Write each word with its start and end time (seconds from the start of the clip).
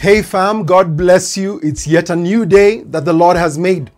Hey 0.00 0.22
fam, 0.22 0.62
God 0.62 0.96
bless 0.96 1.36
you. 1.36 1.58
It's 1.60 1.84
yet 1.84 2.08
a 2.08 2.14
new 2.14 2.46
day 2.46 2.82
that 2.82 3.04
the 3.04 3.12
Lord 3.12 3.36
has 3.36 3.58
made. 3.58 3.90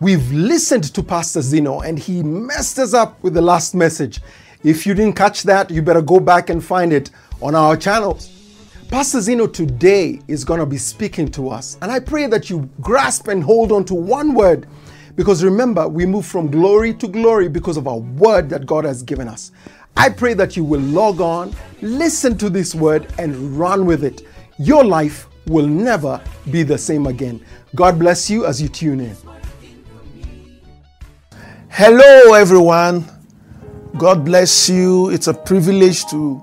We've 0.00 0.32
listened 0.32 0.84
to 0.94 1.02
Pastor 1.02 1.42
Zeno 1.42 1.80
and 1.80 1.98
he 1.98 2.22
messed 2.22 2.78
us 2.78 2.94
up 2.94 3.22
with 3.22 3.34
the 3.34 3.42
last 3.42 3.74
message. 3.74 4.22
If 4.64 4.86
you 4.86 4.94
didn't 4.94 5.16
catch 5.16 5.42
that, 5.42 5.70
you 5.70 5.82
better 5.82 6.00
go 6.00 6.18
back 6.18 6.48
and 6.48 6.64
find 6.64 6.94
it 6.94 7.10
on 7.42 7.54
our 7.54 7.76
channels. 7.76 8.30
Pastor 8.88 9.20
Zeno 9.20 9.46
today 9.46 10.18
is 10.28 10.46
going 10.46 10.60
to 10.60 10.66
be 10.66 10.78
speaking 10.78 11.30
to 11.32 11.50
us, 11.50 11.76
and 11.82 11.92
I 11.92 12.00
pray 12.00 12.26
that 12.26 12.48
you 12.48 12.66
grasp 12.80 13.28
and 13.28 13.44
hold 13.44 13.70
on 13.70 13.84
to 13.84 13.94
one 13.94 14.32
word 14.32 14.66
because 15.14 15.44
remember, 15.44 15.86
we 15.88 16.06
move 16.06 16.24
from 16.24 16.50
glory 16.50 16.94
to 16.94 17.06
glory 17.06 17.48
because 17.48 17.76
of 17.76 17.86
our 17.86 17.98
word 17.98 18.48
that 18.48 18.64
God 18.64 18.86
has 18.86 19.02
given 19.02 19.28
us. 19.28 19.52
I 19.94 20.08
pray 20.08 20.32
that 20.34 20.56
you 20.56 20.64
will 20.64 20.80
log 20.80 21.20
on, 21.20 21.54
listen 21.82 22.38
to 22.38 22.48
this 22.48 22.74
word, 22.74 23.12
and 23.18 23.58
run 23.58 23.84
with 23.84 24.04
it. 24.04 24.22
Your 24.60 24.84
life 24.84 25.27
will 25.48 25.66
never 25.66 26.22
be 26.50 26.62
the 26.62 26.78
same 26.78 27.06
again. 27.06 27.44
God 27.74 27.98
bless 27.98 28.30
you 28.30 28.46
as 28.46 28.60
you 28.60 28.68
tune 28.68 29.00
in. 29.00 29.16
Hello, 31.68 32.34
everyone. 32.34 33.04
God 33.96 34.24
bless 34.24 34.68
you. 34.68 35.10
It's 35.10 35.26
a 35.26 35.34
privilege 35.34 36.04
to 36.06 36.42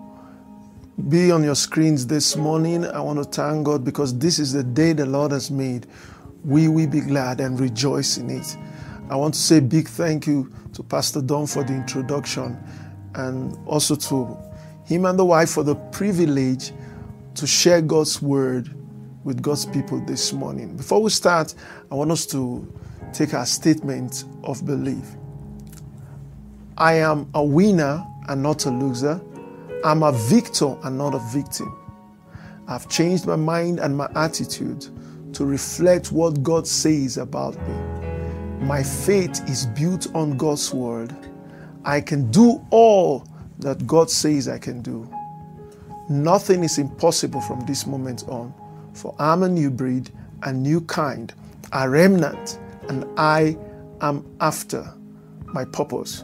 be 1.09 1.31
on 1.31 1.43
your 1.43 1.55
screens 1.55 2.07
this 2.07 2.35
morning. 2.35 2.85
I 2.85 2.99
want 3.01 3.19
to 3.19 3.25
thank 3.25 3.65
God 3.65 3.83
because 3.83 4.17
this 4.17 4.39
is 4.39 4.53
the 4.53 4.63
day 4.63 4.93
the 4.93 5.05
Lord 5.05 5.31
has 5.31 5.51
made. 5.51 5.87
We 6.43 6.67
will 6.67 6.87
be 6.87 7.01
glad 7.01 7.41
and 7.41 7.59
rejoice 7.59 8.17
in 8.17 8.29
it. 8.29 8.57
I 9.09 9.15
want 9.15 9.33
to 9.33 9.39
say 9.39 9.59
big 9.59 9.87
thank 9.87 10.25
you 10.25 10.51
to 10.73 10.83
Pastor 10.83 11.21
Don 11.21 11.47
for 11.47 11.63
the 11.63 11.73
introduction 11.73 12.57
and 13.13 13.57
also 13.67 13.95
to 13.95 14.37
him 14.85 15.05
and 15.05 15.17
the 15.17 15.25
wife 15.25 15.51
for 15.51 15.63
the 15.63 15.75
privilege 15.75 16.71
to 17.35 17.45
share 17.45 17.81
God's 17.81 18.21
word 18.21 18.73
with 19.25 19.41
God's 19.41 19.65
people 19.65 19.99
this 19.99 20.31
morning. 20.31 20.77
Before 20.77 21.01
we 21.01 21.09
start, 21.09 21.53
I 21.91 21.95
want 21.95 22.11
us 22.11 22.25
to 22.27 22.65
take 23.11 23.33
our 23.33 23.45
statement 23.45 24.23
of 24.43 24.65
belief. 24.65 25.03
I 26.77 26.93
am 26.93 27.29
a 27.33 27.43
winner 27.43 28.05
and 28.29 28.41
not 28.41 28.65
a 28.65 28.69
loser. 28.69 29.19
I'm 29.83 30.03
a 30.03 30.11
victor 30.11 30.77
and 30.83 30.97
not 30.97 31.15
a 31.15 31.19
victim. 31.33 31.75
I've 32.67 32.87
changed 32.87 33.25
my 33.25 33.35
mind 33.35 33.79
and 33.79 33.97
my 33.97 34.09
attitude 34.15 34.87
to 35.33 35.45
reflect 35.45 36.11
what 36.11 36.41
God 36.43 36.67
says 36.67 37.17
about 37.17 37.55
me. 37.67 38.65
My 38.65 38.83
faith 38.83 39.41
is 39.49 39.65
built 39.67 40.07
on 40.15 40.37
God's 40.37 40.73
word. 40.73 41.15
I 41.83 41.99
can 41.99 42.29
do 42.31 42.65
all 42.69 43.27
that 43.59 43.85
God 43.87 44.09
says 44.09 44.47
I 44.47 44.59
can 44.59 44.81
do. 44.81 45.09
Nothing 46.09 46.63
is 46.63 46.77
impossible 46.77 47.41
from 47.41 47.61
this 47.61 47.87
moment 47.87 48.23
on, 48.27 48.53
for 48.95 49.13
I'm 49.19 49.43
a 49.43 49.49
new 49.49 49.69
breed, 49.69 50.09
a 50.43 50.51
new 50.51 50.81
kind, 50.81 51.33
a 51.71 51.89
remnant, 51.89 52.59
and 52.89 53.05
I 53.17 53.57
am 54.01 54.25
after 54.39 54.93
my 55.45 55.65
purpose. 55.65 56.23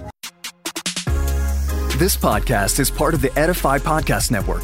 This 1.97 2.17
podcast 2.17 2.79
is 2.79 2.89
part 2.89 3.13
of 3.13 3.21
the 3.21 3.37
Edify 3.37 3.77
Podcast 3.77 4.31
Network. 4.31 4.63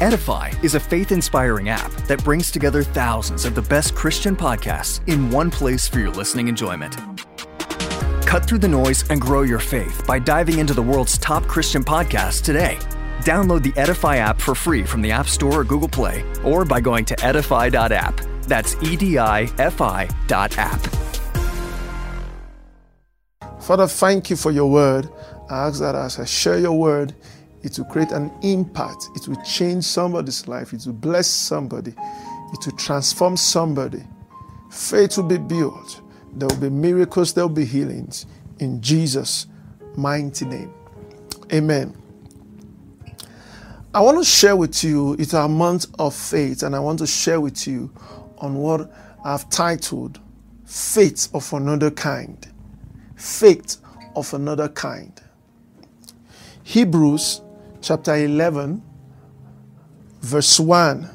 Edify 0.00 0.52
is 0.62 0.74
a 0.74 0.80
faith 0.80 1.12
inspiring 1.12 1.68
app 1.68 1.90
that 2.06 2.22
brings 2.24 2.50
together 2.50 2.82
thousands 2.82 3.44
of 3.44 3.54
the 3.54 3.62
best 3.62 3.94
Christian 3.94 4.36
podcasts 4.36 5.06
in 5.08 5.30
one 5.30 5.50
place 5.50 5.88
for 5.88 5.98
your 5.98 6.10
listening 6.10 6.48
enjoyment. 6.48 6.96
Cut 8.24 8.46
through 8.46 8.58
the 8.58 8.68
noise 8.68 9.08
and 9.10 9.20
grow 9.20 9.42
your 9.42 9.58
faith 9.58 10.06
by 10.06 10.18
diving 10.18 10.58
into 10.58 10.72
the 10.72 10.82
world's 10.82 11.18
top 11.18 11.44
Christian 11.44 11.82
podcasts 11.82 12.42
today. 12.42 12.78
Download 13.28 13.62
the 13.62 13.78
Edify 13.78 14.16
app 14.16 14.40
for 14.40 14.54
free 14.54 14.84
from 14.84 15.02
the 15.02 15.10
App 15.10 15.28
Store 15.28 15.60
or 15.60 15.64
Google 15.64 15.86
Play, 15.86 16.24
or 16.42 16.64
by 16.64 16.80
going 16.80 17.04
to 17.04 17.14
edify.app. 17.22 18.20
That's 18.44 18.74
E 18.82 18.96
D 18.96 19.18
I 19.18 19.42
F 19.58 19.82
I 19.82 20.08
dot 20.26 20.56
app. 20.56 20.80
Father, 23.60 23.86
thank 23.86 24.30
you 24.30 24.36
for 24.36 24.50
your 24.50 24.70
word. 24.70 25.10
I 25.50 25.66
ask 25.66 25.78
that 25.80 25.94
as 25.94 26.18
I 26.18 26.24
share 26.24 26.58
your 26.58 26.72
word, 26.72 27.14
it 27.62 27.76
will 27.76 27.84
create 27.84 28.12
an 28.12 28.32
impact. 28.40 29.10
It 29.14 29.28
will 29.28 29.42
change 29.42 29.84
somebody's 29.84 30.48
life. 30.48 30.72
It 30.72 30.86
will 30.86 30.94
bless 30.94 31.26
somebody. 31.26 31.90
It 31.90 32.64
will 32.64 32.78
transform 32.78 33.36
somebody. 33.36 34.04
Faith 34.70 35.18
will 35.18 35.24
be 35.24 35.36
built. 35.36 36.00
There 36.32 36.48
will 36.48 36.56
be 36.56 36.70
miracles. 36.70 37.34
There 37.34 37.46
will 37.46 37.54
be 37.54 37.66
healings. 37.66 38.24
In 38.58 38.80
Jesus' 38.80 39.46
mighty 39.96 40.46
name. 40.46 40.72
Amen. 41.52 41.94
I 43.98 44.00
want 44.00 44.16
to 44.18 44.24
share 44.24 44.54
with 44.54 44.84
you, 44.84 45.14
it's 45.14 45.34
our 45.34 45.48
month 45.48 45.86
of 45.98 46.14
faith, 46.14 46.62
and 46.62 46.76
I 46.76 46.78
want 46.78 47.00
to 47.00 47.06
share 47.08 47.40
with 47.40 47.66
you 47.66 47.90
on 48.38 48.54
what 48.54 48.92
I've 49.24 49.50
titled 49.50 50.20
Faith 50.64 51.28
of 51.34 51.52
Another 51.52 51.90
Kind. 51.90 52.46
Faith 53.16 53.78
of 54.14 54.32
Another 54.32 54.68
Kind. 54.68 55.20
Hebrews 56.62 57.42
chapter 57.82 58.14
11, 58.14 58.80
verse 60.20 60.60
1. 60.60 61.10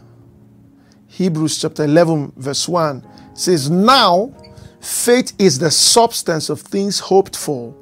Hebrews 1.07 1.61
chapter 1.61 1.85
11, 1.85 2.33
verse 2.35 2.67
1 2.67 3.07
says, 3.33 3.69
Now 3.69 4.35
faith 4.81 5.31
is 5.39 5.57
the 5.57 5.71
substance 5.71 6.49
of 6.49 6.59
things 6.59 6.99
hoped 6.99 7.37
for, 7.37 7.73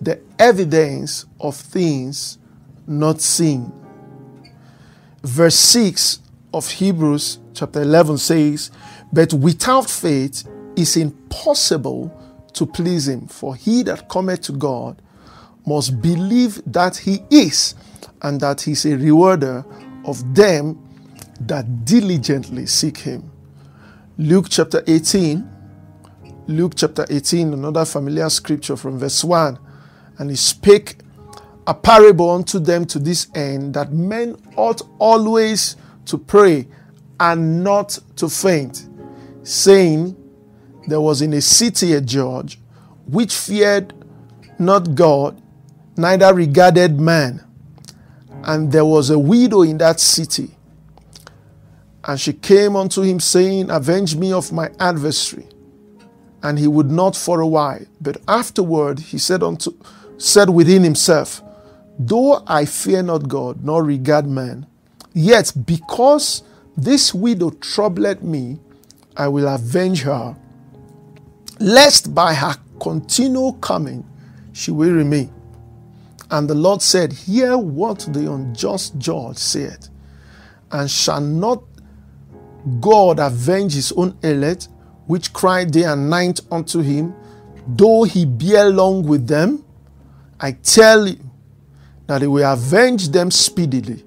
the 0.00 0.18
evidence 0.38 1.26
of 1.38 1.54
things 1.54 2.38
not 2.86 3.20
seen. 3.20 3.70
Verse 5.22 5.54
6 5.54 6.18
of 6.52 6.68
Hebrews 6.68 7.38
chapter 7.54 7.82
11 7.82 8.18
says, 8.18 8.70
But 9.12 9.32
without 9.32 9.88
faith 9.88 10.48
it's 10.76 10.96
impossible 10.96 12.10
to 12.54 12.66
please 12.66 13.08
him, 13.08 13.28
for 13.28 13.54
he 13.54 13.82
that 13.84 14.08
cometh 14.08 14.42
to 14.42 14.52
God 14.52 15.00
must 15.66 16.00
believe 16.02 16.60
that 16.66 16.96
he 16.96 17.22
is, 17.30 17.74
and 18.22 18.40
that 18.40 18.62
he 18.62 18.72
is 18.72 18.84
a 18.84 18.96
rewarder 18.96 19.64
of 20.04 20.34
them 20.34 20.78
that 21.40 21.84
diligently 21.84 22.66
seek 22.66 22.98
him. 22.98 23.30
Luke 24.18 24.46
chapter 24.48 24.82
18, 24.86 25.48
Luke 26.48 26.72
chapter 26.76 27.06
18, 27.08 27.52
another 27.52 27.84
familiar 27.84 28.28
scripture 28.28 28.76
from 28.76 28.98
verse 28.98 29.22
1. 29.22 29.58
And 30.18 30.30
he 30.30 30.36
spake 30.36 30.98
a 31.66 31.74
parable 31.74 32.30
unto 32.30 32.58
them 32.58 32.84
to 32.86 32.98
this 32.98 33.28
end 33.34 33.74
that 33.74 33.92
men 33.92 34.36
ought 34.56 34.82
always 34.98 35.76
to 36.06 36.18
pray 36.18 36.66
and 37.20 37.62
not 37.62 37.98
to 38.16 38.28
faint, 38.28 38.88
saying, 39.44 40.16
There 40.88 41.00
was 41.00 41.22
in 41.22 41.32
a 41.34 41.40
city 41.40 41.92
a 41.92 42.00
judge 42.00 42.58
which 43.06 43.34
feared 43.34 43.94
not 44.58 44.94
God, 44.94 45.40
neither 45.96 46.34
regarded 46.34 47.00
man. 47.00 47.44
And 48.44 48.72
there 48.72 48.84
was 48.84 49.10
a 49.10 49.18
widow 49.18 49.62
in 49.62 49.78
that 49.78 50.00
city. 50.00 50.56
And 52.04 52.20
she 52.20 52.32
came 52.32 52.74
unto 52.74 53.02
him, 53.02 53.20
saying, 53.20 53.70
Avenge 53.70 54.16
me 54.16 54.32
of 54.32 54.52
my 54.52 54.70
adversary. 54.80 55.46
And 56.42 56.58
he 56.58 56.66
would 56.66 56.90
not 56.90 57.14
for 57.14 57.40
a 57.40 57.46
while. 57.46 57.84
But 58.00 58.20
afterward 58.26 58.98
he 58.98 59.18
said 59.18 59.44
unto 59.44 59.76
said 60.18 60.50
within 60.50 60.82
himself, 60.82 61.42
Though 61.98 62.42
I 62.46 62.64
fear 62.64 63.02
not 63.02 63.28
God, 63.28 63.62
nor 63.64 63.84
regard 63.84 64.26
man, 64.26 64.66
yet 65.12 65.52
because 65.66 66.42
this 66.76 67.12
widow 67.12 67.50
troubled 67.50 68.22
me, 68.22 68.58
I 69.16 69.28
will 69.28 69.46
avenge 69.46 70.02
her, 70.02 70.36
lest 71.60 72.14
by 72.14 72.34
her 72.34 72.56
continual 72.80 73.54
coming 73.54 74.04
she 74.52 74.70
weary 74.70 75.04
me. 75.04 75.30
And 76.30 76.48
the 76.48 76.54
Lord 76.54 76.80
said, 76.80 77.12
Hear 77.12 77.58
what 77.58 78.08
the 78.10 78.32
unjust 78.32 78.98
judge 78.98 79.36
said, 79.36 79.88
and 80.70 80.90
shall 80.90 81.20
not 81.20 81.62
God 82.80 83.18
avenge 83.18 83.74
his 83.74 83.92
own 83.92 84.16
elect, 84.22 84.68
which 85.06 85.32
cry 85.32 85.64
day 85.64 85.84
and 85.84 86.08
night 86.08 86.40
unto 86.50 86.80
him, 86.80 87.14
though 87.66 88.04
he 88.04 88.24
bear 88.24 88.70
long 88.70 89.02
with 89.02 89.26
them? 89.26 89.64
I 90.40 90.52
tell 90.52 91.06
you 91.06 91.18
that 92.12 92.20
he 92.20 92.28
will 92.28 92.44
avenge 92.44 93.08
them 93.08 93.30
speedily. 93.30 94.04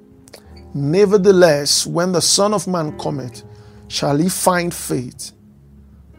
Nevertheless, 0.75 1.87
when 1.87 2.11
the 2.11 2.21
Son 2.21 2.53
of 2.53 2.67
Man 2.67 2.95
cometh, 2.99 3.41
shall 3.87 4.15
he 4.15 4.29
find 4.29 4.71
faith 4.71 5.31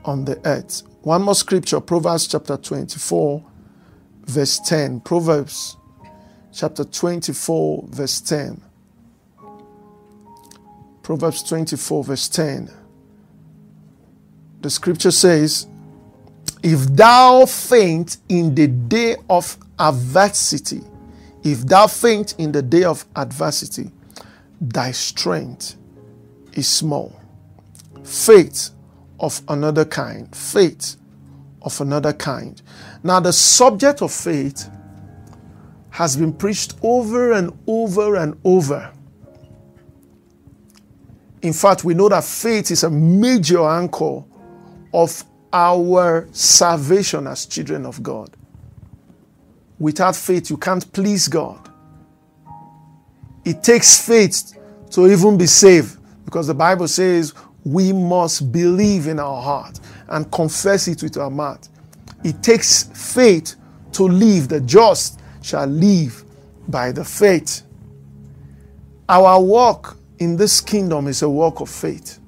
on 0.05 0.25
the 0.25 0.37
earth. 0.45 0.83
One 1.03 1.23
more 1.23 1.37
scripture, 1.37 1.79
Proverbs 1.79 2.27
chapter 2.27 2.57
24, 2.57 3.41
verse 4.25 4.59
10. 4.59 4.99
Proverbs 5.03 5.77
chapter 6.53 6.83
24, 6.83 7.85
verse 7.91 8.21
10. 8.21 8.61
Proverbs 11.05 11.45
24, 11.45 12.03
verse 12.03 12.29
10. 12.29 12.69
The 14.61 14.71
scripture 14.71 15.13
says, 15.13 15.69
If 16.65 16.81
thou 16.97 17.47
faint 17.47 18.17
in 18.29 18.57
the 18.57 18.67
day 18.67 19.15
of 19.31 19.57
adversity, 19.79 20.81
if 21.45 21.67
thou 21.67 21.87
faint 21.87 22.35
in 22.39 22.53
the 22.53 22.63
day 22.63 22.85
of 22.85 23.05
adversity, 23.15 23.91
thy 24.61 24.91
strength 24.91 25.77
is 26.55 26.67
small. 26.69 27.21
Faith 28.03 28.71
of 29.21 29.41
another 29.49 29.85
kind. 29.85 30.35
Faith 30.35 30.97
of 31.63 31.81
another 31.81 32.13
kind. 32.13 32.63
Now, 33.03 33.21
the 33.21 33.33
subject 33.33 34.03
of 34.03 34.13
faith 34.13 34.69
has 35.91 36.17
been 36.17 36.33
preached 36.33 36.75
over 36.83 37.33
and 37.33 37.57
over 37.67 38.17
and 38.17 38.39
over. 38.45 38.93
In 41.43 41.53
fact, 41.53 41.85
we 41.85 41.95
know 41.95 42.09
that 42.09 42.25
faith 42.25 42.71
is 42.71 42.83
a 42.83 42.91
major 42.91 43.67
anchor 43.67 44.25
of 44.93 45.25
our 45.53 46.29
salvation 46.33 47.27
as 47.27 47.47
children 47.47 47.87
of 47.87 48.03
God. 48.03 48.37
Without 49.79 50.17
faith, 50.17 50.51
you 50.51 50.57
can't 50.57 50.91
please 50.93 51.29
God. 51.29 51.71
It 53.45 53.63
takes 53.63 54.05
faith 54.05 54.59
to 54.91 55.07
even 55.07 55.37
be 55.37 55.47
saved 55.47 55.99
because 56.25 56.47
the 56.47 56.55
Bible 56.55 56.89
says 56.89 57.35
we 57.65 57.93
must 57.93 58.51
believe 58.53 59.07
in 59.07 59.19
our 59.19 59.43
heart 59.43 59.81
and 60.09 60.31
confess 60.33 60.89
it 60.89 61.03
with 61.03 61.17
our 61.17 61.31
mouth. 61.31 61.69
It 62.25 62.43
takes 62.43 62.85
faith 62.85 63.57
to 63.93 64.05
live. 64.05 64.49
The 64.49 64.61
just 64.61 65.21
shall 65.43 65.67
live 65.67 66.25
by 66.69 66.93
the 66.93 67.05
faith. 67.05 67.63
Our 69.09 69.41
walk 69.41 69.97
in 70.19 70.37
this 70.37 70.61
kingdom 70.61 71.07
is 71.07 71.23
a 71.23 71.29
walk 71.29 71.61
of 71.61 71.69
faith. 71.69 72.19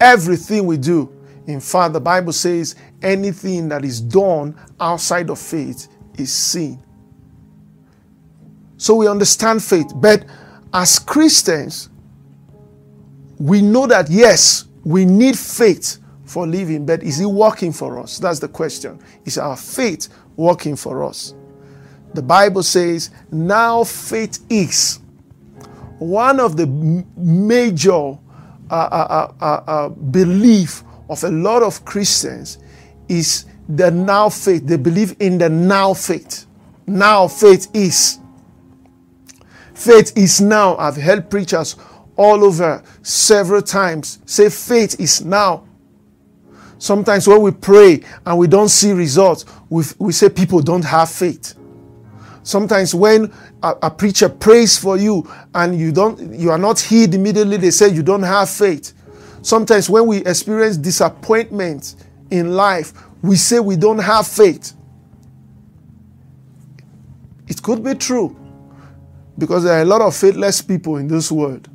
Everything 0.00 0.66
we 0.66 0.76
do, 0.76 1.12
in 1.50 1.60
fact, 1.60 1.92
the 1.92 2.00
Bible 2.00 2.32
says 2.32 2.76
anything 3.02 3.68
that 3.68 3.84
is 3.84 4.00
done 4.00 4.58
outside 4.78 5.30
of 5.30 5.38
faith 5.38 5.88
is 6.16 6.32
sin. 6.32 6.82
So 8.76 8.94
we 8.94 9.08
understand 9.08 9.62
faith, 9.62 9.92
but 9.96 10.24
as 10.72 10.98
Christians, 10.98 11.90
we 13.38 13.62
know 13.62 13.86
that 13.86 14.08
yes, 14.10 14.66
we 14.84 15.04
need 15.04 15.38
faith 15.38 15.98
for 16.24 16.46
living, 16.46 16.86
but 16.86 17.02
is 17.02 17.20
it 17.20 17.26
working 17.26 17.72
for 17.72 17.98
us? 17.98 18.18
That's 18.18 18.38
the 18.38 18.48
question. 18.48 19.00
Is 19.24 19.36
our 19.38 19.56
faith 19.56 20.08
working 20.36 20.76
for 20.76 21.04
us? 21.04 21.34
The 22.14 22.22
Bible 22.22 22.62
says, 22.62 23.10
now 23.30 23.84
faith 23.84 24.44
is 24.48 25.00
one 25.98 26.40
of 26.40 26.56
the 26.56 26.66
major 27.16 28.18
uh, 28.70 28.74
uh, 28.74 29.32
uh, 29.40 29.44
uh, 29.66 29.88
belief 29.88 30.84
of 31.10 31.24
a 31.24 31.28
lot 31.28 31.62
of 31.62 31.84
Christians 31.84 32.58
is 33.08 33.44
the 33.68 33.90
now 33.90 34.28
faith. 34.28 34.66
They 34.66 34.76
believe 34.76 35.16
in 35.18 35.38
the 35.38 35.48
now 35.48 35.92
faith. 35.92 36.46
Now 36.86 37.28
faith 37.28 37.68
is. 37.74 38.20
Faith 39.74 40.16
is 40.16 40.40
now. 40.40 40.76
I've 40.76 40.96
heard 40.96 41.28
preachers 41.28 41.76
all 42.16 42.44
over 42.44 42.82
several 43.02 43.60
times 43.60 44.20
say 44.24 44.48
faith 44.48 45.00
is 45.00 45.24
now. 45.24 45.66
Sometimes 46.78 47.26
when 47.26 47.42
we 47.42 47.50
pray 47.50 48.02
and 48.24 48.38
we 48.38 48.46
don't 48.46 48.68
see 48.68 48.92
results, 48.92 49.44
we, 49.68 49.84
we 49.98 50.12
say 50.12 50.28
people 50.28 50.62
don't 50.62 50.84
have 50.84 51.10
faith. 51.10 51.54
Sometimes 52.42 52.94
when 52.94 53.32
a, 53.62 53.74
a, 53.82 53.90
preacher 53.90 54.28
prays 54.28 54.78
for 54.78 54.96
you 54.96 55.30
and 55.54 55.78
you 55.78 55.92
don't 55.92 56.34
you 56.34 56.50
are 56.50 56.58
not 56.58 56.80
healed 56.80 57.14
immediately, 57.14 57.58
they 57.58 57.70
say 57.70 57.88
you 57.88 58.02
don't 58.02 58.22
have 58.22 58.48
faith. 58.48 58.94
Sometimes 59.42 59.88
when 59.88 60.06
we 60.06 60.18
experience 60.18 60.76
disappointment 60.76 61.94
in 62.30 62.52
life, 62.52 62.92
we 63.22 63.36
say 63.36 63.60
we 63.60 63.76
don't 63.76 63.98
have 63.98 64.26
faith. 64.26 64.74
It 67.48 67.62
could 67.62 67.82
be 67.82 67.94
true 67.94 68.36
because 69.38 69.64
there 69.64 69.78
are 69.78 69.82
a 69.82 69.86
lot 69.86 70.02
of 70.02 70.14
faithless 70.14 70.62
people 70.62 70.96
in 70.96 71.08
this 71.08 71.32
world. 71.32 71.68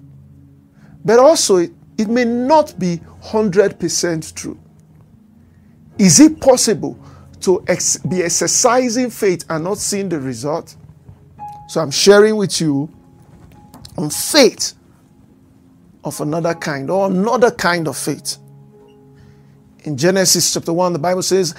But 1.04 1.20
also, 1.20 1.58
it, 1.58 2.08
may 2.08 2.24
not 2.26 2.78
be 2.80 3.02
100% 3.24 4.34
true. 4.36 4.58
Is 5.98 6.20
it 6.20 6.40
possible 6.40 6.98
to 7.42 7.64
ex- 7.68 7.98
be 7.98 8.24
exercising 8.24 9.10
faith 9.10 9.46
and 9.50 9.64
not 9.64 9.78
seeing 9.78 10.10
the 10.10 10.20
result? 10.20 10.76
So 11.68 11.82
I'm 11.82 11.92
sharing 11.92 12.36
with 12.38 12.62
you 12.62 12.90
on 13.98 14.10
faith 14.10 14.75
of 16.06 16.22
another 16.22 16.54
kind 16.54 16.90
or 16.90 17.07
another 17.07 17.52
kind 17.52 17.88
of 17.88 17.98
faith. 17.98 18.38
In 19.84 19.98
Genesis 19.98 20.54
chapter 20.54 20.74
1, 20.74 20.94
the 20.94 21.00
Bible 21.00 21.22
says, 21.22 21.54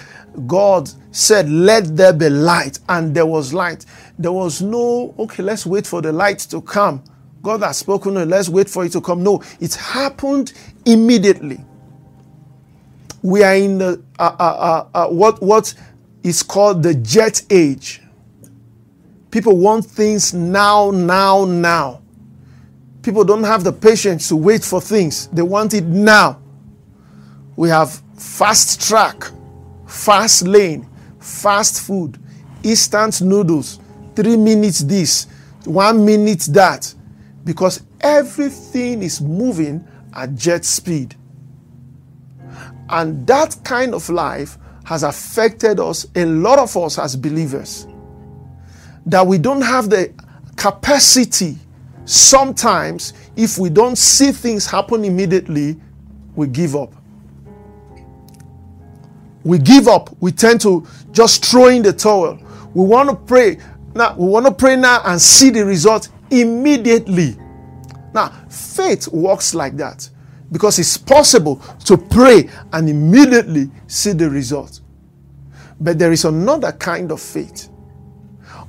God 0.46 0.90
said, 1.12 1.48
Let 1.48 1.96
there 1.96 2.12
be 2.12 2.28
light, 2.28 2.78
and 2.88 3.14
there 3.14 3.26
was 3.26 3.52
light. 3.52 3.84
There 4.19 4.32
was 4.32 4.62
no, 4.62 5.14
okay, 5.19 5.43
let's 5.43 5.66
wait 5.66 5.87
for 5.87 6.00
the 6.02 6.12
light 6.12 6.38
to 6.50 6.60
come. 6.60 7.04
God 7.43 7.62
has 7.62 7.78
spoken, 7.78 8.14
let's 8.28 8.48
wait 8.48 8.69
for 8.69 8.84
it 8.84 8.93
to 8.93 9.00
come. 9.00 9.22
No, 9.22 9.43
it 9.60 9.75
happened 9.75 10.52
immediately. 10.84 11.64
We 13.22 13.42
are 13.44 13.54
in 13.54 13.78
the 13.78 14.02
uh, 14.19 14.37
uh, 14.38 14.42
uh, 14.42 14.88
uh, 14.94 15.08
what 15.08 15.40
what 15.42 15.75
is 16.22 16.42
called 16.42 16.82
the 16.82 16.94
jet 16.94 17.42
age. 17.50 18.02
People 19.31 19.56
want 19.56 19.84
things 19.84 20.34
now, 20.34 20.90
now, 20.90 21.44
now. 21.44 22.02
People 23.06 23.23
don't 23.23 23.44
have 23.44 23.62
the 23.62 23.73
patience 23.73 24.26
to 24.31 24.35
wait 24.35 24.64
for 24.64 24.81
things. 24.81 25.29
They 25.29 25.41
want 25.41 25.75
it 25.75 25.85
now. 25.85 26.43
We 27.55 27.69
have 27.69 28.03
fast 28.19 28.88
track, 28.88 29.31
fast 29.87 30.44
lane, 30.44 30.88
fast 31.20 31.87
food, 31.87 32.19
instant 32.64 33.23
noodles, 33.23 33.79
three 34.17 34.37
minutes 34.37 34.81
this, 34.81 35.29
one 35.67 36.05
minute 36.05 36.49
that, 36.50 36.93
because 37.44 37.85
everything 38.00 39.05
is 39.05 39.20
moving 39.20 39.87
at 40.12 40.35
jet 40.35 40.64
speed. 40.64 41.14
And 42.88 43.25
that 43.28 43.57
kind 43.62 43.95
of 43.95 44.09
life 44.09 44.59
has 44.85 45.04
affected 45.04 45.78
us, 45.78 46.09
a 46.16 46.25
lot 46.25 46.59
of 46.59 46.76
us 46.76 46.99
as 46.99 47.14
believers, 47.14 47.87
that 49.07 49.25
we 49.25 49.38
don't 49.38 49.62
have 49.62 49.90
the 49.90 50.12
capacity. 50.57 51.57
Sometimes, 52.06 53.12
if 53.34 53.58
we 53.58 53.68
don't 53.68 53.98
see 53.98 54.30
things 54.30 54.64
happen 54.64 55.04
immediately, 55.04 55.76
we 56.36 56.46
give 56.46 56.76
up. 56.76 56.94
We 59.42 59.58
give 59.58 59.88
up. 59.88 60.10
We 60.20 60.30
tend 60.30 60.60
to 60.62 60.86
just 61.10 61.44
throw 61.44 61.66
in 61.66 61.82
the 61.82 61.92
towel. 61.92 62.38
We 62.75 62.86
want 62.86 63.10
to 63.10 63.16
pray 63.16 63.58
now. 63.94 64.14
We 64.16 64.28
want 64.28 64.46
to 64.46 64.52
pray 64.52 64.76
now 64.76 65.02
and 65.04 65.20
see 65.20 65.50
the 65.50 65.64
result 65.64 66.08
immediately. 66.30 67.36
Now, 68.14 68.28
faith 68.48 69.08
works 69.08 69.54
like 69.54 69.76
that 69.78 70.08
because 70.52 70.78
it's 70.78 70.96
possible 70.96 71.56
to 71.86 71.96
pray 71.96 72.48
and 72.72 72.88
immediately 72.88 73.70
see 73.88 74.12
the 74.12 74.30
result. 74.30 74.80
But 75.80 75.98
there 75.98 76.12
is 76.12 76.25
another 76.25 76.70
kind 76.72 77.10
of 77.10 77.20
faith, 77.20 77.68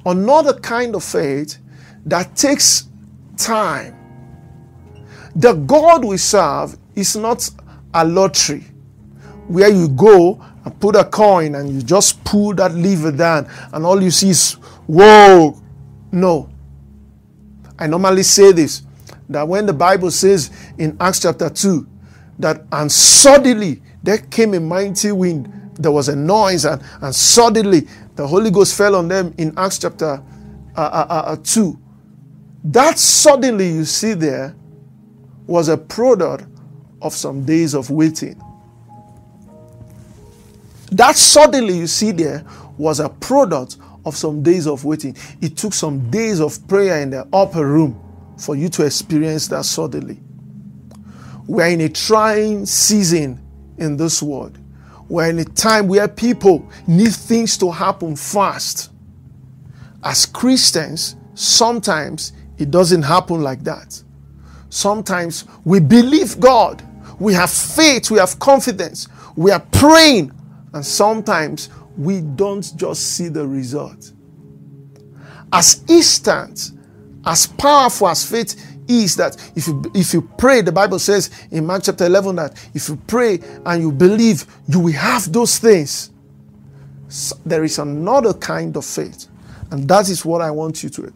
another 0.05 0.53
kind 0.59 0.95
of 0.95 1.03
faith 1.03 1.59
that 2.05 2.35
takes 2.35 2.87
time. 3.37 3.95
The 5.35 5.53
God 5.53 6.03
we 6.03 6.17
serve 6.17 6.77
is 6.95 7.15
not 7.15 7.49
a 7.93 8.05
lottery 8.05 8.65
where 9.47 9.69
you 9.69 9.87
go 9.89 10.43
and 10.65 10.79
put 10.79 10.95
a 10.95 11.05
coin 11.05 11.55
and 11.55 11.69
you 11.69 11.81
just 11.81 12.23
pull 12.23 12.53
that 12.55 12.73
lever 12.73 13.11
down 13.11 13.49
and 13.71 13.85
all 13.85 14.01
you 14.01 14.11
see 14.11 14.29
is, 14.29 14.53
whoa. 14.87 15.61
No. 16.11 16.49
I 17.79 17.87
normally 17.87 18.23
say 18.23 18.51
this 18.51 18.81
that 19.29 19.47
when 19.47 19.65
the 19.65 19.73
Bible 19.73 20.09
says 20.09 20.51
in 20.77 20.95
Acts 20.99 21.21
chapter 21.21 21.49
2 21.49 21.87
that 22.39 22.63
and 22.71 22.91
suddenly 22.91 23.81
there 24.03 24.17
came 24.17 24.53
a 24.53 24.59
mighty 24.59 25.11
wind, 25.11 25.51
there 25.75 25.91
was 25.91 26.07
a 26.09 26.15
noise, 26.15 26.65
and, 26.65 26.81
and 27.01 27.13
suddenly 27.13 27.87
the 28.15 28.25
Holy 28.25 28.49
Ghost 28.49 28.77
fell 28.77 28.95
on 28.95 29.07
them 29.07 29.33
in 29.37 29.53
Acts 29.57 29.79
chapter 29.79 30.23
uh, 30.75 30.79
uh, 30.79 31.05
uh, 31.09 31.23
uh 31.33 31.35
2. 31.43 31.79
That 32.67 32.99
suddenly 32.99 33.69
you 33.69 33.85
see 33.85 34.13
there 34.13 34.53
was 35.45 35.69
a 35.69 35.77
product 35.77 36.45
of 37.01 37.13
some 37.13 37.45
days 37.45 37.73
of 37.73 37.89
waiting. 37.89 38.41
That 40.91 41.15
suddenly 41.15 41.77
you 41.77 41.87
see 41.87 42.11
there 42.11 42.43
was 42.77 42.99
a 42.99 43.07
product 43.07 43.77
of 44.05 44.17
some 44.17 44.43
days 44.43 44.67
of 44.67 44.83
waiting. 44.83 45.15
It 45.41 45.55
took 45.55 45.73
some 45.73 46.09
days 46.09 46.41
of 46.41 46.67
prayer 46.67 47.01
in 47.01 47.11
the 47.11 47.25
upper 47.31 47.65
room 47.65 48.01
for 48.37 48.53
you 48.57 48.67
to 48.69 48.85
experience 48.85 49.47
that 49.47 49.63
suddenly. 49.63 50.19
We're 51.47 51.67
in 51.67 51.79
a 51.79 51.89
trying 51.89 52.65
season 52.65 53.41
in 53.77 53.95
this 53.95 54.21
world. 54.21 54.57
We're 55.07 55.29
in 55.29 55.39
a 55.39 55.45
time 55.45 55.87
where 55.87 56.09
people 56.09 56.69
need 56.85 57.13
things 57.13 57.57
to 57.59 57.71
happen 57.71 58.17
fast. 58.17 58.91
As 60.03 60.25
Christians, 60.25 61.15
sometimes 61.33 62.33
it 62.57 62.71
doesn't 62.71 63.03
happen 63.03 63.41
like 63.41 63.63
that. 63.63 64.01
Sometimes 64.69 65.45
we 65.63 65.79
believe 65.79 66.39
God, 66.39 66.83
we 67.19 67.33
have 67.33 67.49
faith, 67.51 68.11
we 68.11 68.19
have 68.19 68.37
confidence, 68.39 69.07
we 69.35 69.51
are 69.51 69.65
praying, 69.71 70.31
and 70.73 70.85
sometimes 70.85 71.69
we 71.97 72.21
don't 72.21 72.75
just 72.75 73.15
see 73.15 73.27
the 73.27 73.47
result. 73.47 74.11
As 75.51 75.83
instant, 75.87 76.71
as 77.25 77.47
powerful 77.47 78.09
as 78.09 78.29
faith 78.29 78.55
is 78.87 79.15
that 79.15 79.35
if 79.55 79.67
you 79.67 79.81
if 79.93 80.13
you 80.13 80.21
pray, 80.37 80.61
the 80.61 80.71
Bible 80.71 80.99
says 80.99 81.29
in 81.51 81.65
Mark 81.65 81.83
chapter 81.83 82.05
11 82.05 82.35
that 82.37 82.69
if 82.73 82.89
you 82.89 82.95
pray 83.07 83.39
and 83.65 83.81
you 83.81 83.91
believe, 83.91 84.45
you 84.67 84.79
will 84.79 84.93
have 84.93 85.31
those 85.31 85.57
things. 85.59 86.11
So 87.09 87.37
there 87.45 87.63
is 87.63 87.79
another 87.79 88.33
kind 88.33 88.75
of 88.75 88.85
faith, 88.85 89.27
and 89.71 89.87
that 89.87 90.09
is 90.09 90.25
what 90.25 90.41
I 90.41 90.51
want 90.51 90.83
you 90.83 90.89
to 90.89 91.13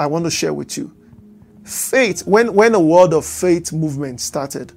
I 0.00 0.06
want 0.06 0.24
to 0.24 0.30
share 0.30 0.54
with 0.54 0.78
you. 0.78 0.90
Faith, 1.62 2.26
when 2.26 2.54
when 2.54 2.74
a 2.74 2.80
word 2.80 3.12
of 3.12 3.26
faith 3.26 3.70
movement 3.70 4.22
started, 4.22 4.72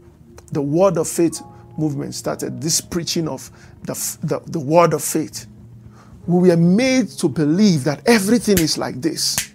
the 0.51 0.61
word 0.61 0.97
of 0.97 1.07
faith 1.07 1.41
movement 1.77 2.13
started, 2.13 2.61
this 2.61 2.81
preaching 2.81 3.29
of 3.29 3.49
the, 3.83 3.93
the, 4.23 4.41
the 4.51 4.59
word 4.59 4.93
of 4.93 5.01
faith, 5.01 5.47
we 6.27 6.49
were 6.49 6.57
made 6.57 7.07
to 7.07 7.29
believe 7.29 7.85
that 7.85 8.05
everything 8.05 8.59
is 8.59 8.77
like 8.77 9.01
this. 9.01 9.53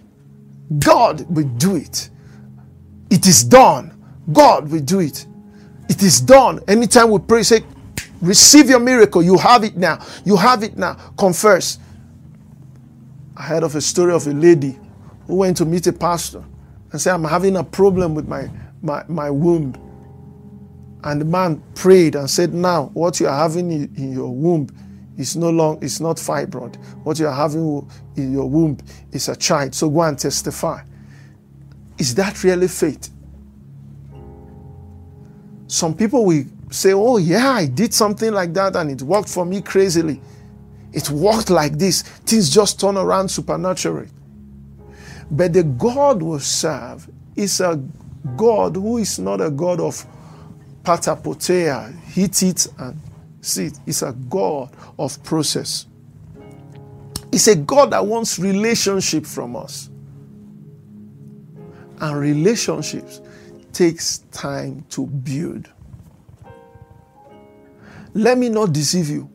God 0.79 1.21
will 1.29 1.47
do 1.47 1.75
it. 1.75 2.09
It 3.11 3.27
is 3.27 3.43
done. 3.43 3.95
God 4.31 4.71
will 4.71 4.81
do 4.81 4.99
it. 4.99 5.27
It 5.87 6.01
is 6.01 6.19
done. 6.19 6.61
Anytime 6.67 7.11
we 7.11 7.19
pray, 7.19 7.43
say, 7.43 7.61
receive 8.21 8.69
your 8.69 8.79
miracle. 8.79 9.21
You 9.21 9.37
have 9.37 9.63
it 9.63 9.77
now. 9.77 10.03
You 10.25 10.35
have 10.35 10.63
it 10.63 10.77
now. 10.77 10.95
Confess. 11.15 11.77
I 13.37 13.43
heard 13.43 13.63
of 13.63 13.75
a 13.75 13.81
story 13.81 14.13
of 14.13 14.25
a 14.27 14.33
lady 14.33 14.77
who 15.29 15.35
went 15.35 15.55
to 15.55 15.63
meet 15.63 15.85
a 15.85 15.93
pastor 15.93 16.43
and 16.91 16.99
said, 16.99 17.13
I'm 17.13 17.23
having 17.23 17.55
a 17.55 17.63
problem 17.63 18.15
with 18.15 18.27
my, 18.27 18.49
my, 18.81 19.05
my 19.07 19.29
womb. 19.29 19.75
And 21.03 21.21
the 21.21 21.25
man 21.25 21.61
prayed 21.75 22.15
and 22.15 22.27
said, 22.27 22.51
Now, 22.51 22.85
what 22.95 23.19
you 23.19 23.27
are 23.27 23.37
having 23.37 23.71
in 23.71 24.11
your 24.11 24.33
womb 24.33 24.67
is 25.17 25.35
no 25.35 25.51
longer, 25.51 25.85
it's 25.85 25.99
not 25.99 26.17
fibroid. 26.17 26.77
What 27.03 27.19
you 27.19 27.27
are 27.27 27.33
having 27.33 27.87
in 28.15 28.33
your 28.33 28.49
womb 28.49 28.79
is 29.11 29.29
a 29.29 29.35
child. 29.35 29.75
So 29.75 29.87
go 29.87 30.01
and 30.01 30.17
testify. 30.17 30.81
Is 31.99 32.15
that 32.15 32.43
really 32.43 32.67
faith? 32.67 33.09
Some 35.67 35.95
people 35.95 36.25
will 36.25 36.43
say, 36.71 36.93
Oh, 36.93 37.17
yeah, 37.17 37.51
I 37.51 37.67
did 37.67 37.93
something 37.93 38.33
like 38.33 38.51
that 38.55 38.75
and 38.75 38.89
it 38.89 39.03
worked 39.03 39.29
for 39.29 39.45
me 39.45 39.61
crazily. 39.61 40.19
It 40.91 41.11
worked 41.11 41.51
like 41.51 41.73
this. 41.73 42.01
Things 42.01 42.49
just 42.49 42.79
turn 42.79 42.97
around 42.97 43.29
supernaturally. 43.29 44.09
But 45.31 45.53
the 45.53 45.63
God 45.63 46.21
we 46.21 46.39
serve 46.39 47.09
is 47.35 47.61
a 47.61 47.81
God 48.35 48.75
who 48.75 48.97
is 48.97 49.19
not 49.19 49.41
a 49.41 49.51
God 49.51 49.79
of 49.79 50.05
patapotea, 50.83 51.93
hit 52.05 52.41
it 52.43 52.67
and 52.77 52.99
see 53.41 53.67
it. 53.67 53.79
It's 53.85 54.01
a 54.01 54.13
God 54.13 54.71
of 54.97 55.21
process. 55.23 55.85
It's 57.31 57.47
a 57.47 57.55
God 57.55 57.91
that 57.91 58.05
wants 58.05 58.39
relationship 58.39 59.25
from 59.25 59.55
us. 59.55 59.89
And 62.01 62.19
relationships 62.19 63.21
takes 63.71 64.19
time 64.31 64.83
to 64.89 65.05
build. 65.05 65.69
Let 68.13 68.37
me 68.37 68.49
not 68.49 68.73
deceive 68.73 69.09
you. 69.09 69.29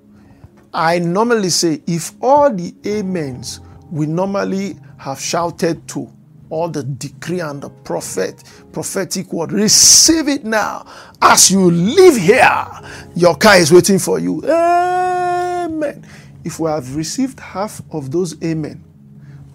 I 0.73 0.99
normally 0.99 1.51
say 1.51 1.81
if 1.87 2.13
all 2.21 2.53
the 2.53 2.75
amens 2.85 3.61
we 3.91 4.07
normally 4.07 4.77
have 4.99 5.21
shouted 5.21 5.87
to 5.89 6.11
all 6.51 6.69
the 6.69 6.83
decree 6.83 7.41
and 7.41 7.63
the 7.63 7.71
prophet 7.71 8.45
prophetic 8.73 9.33
word 9.33 9.53
receive 9.53 10.29
it 10.29 10.45
now. 10.45 10.87
As 11.21 11.51
you 11.51 11.71
live 11.71 12.17
here 12.17 12.67
your 13.15 13.37
car 13.37 13.57
is 13.57 13.73
waiting 13.73 13.99
for 13.99 14.19
you. 14.19 14.45
Amen. 14.49 16.07
If 16.45 16.61
we 16.61 16.71
have 16.71 16.95
received 16.95 17.41
half 17.41 17.81
of 17.91 18.11
those 18.11 18.43
amen 18.43 18.85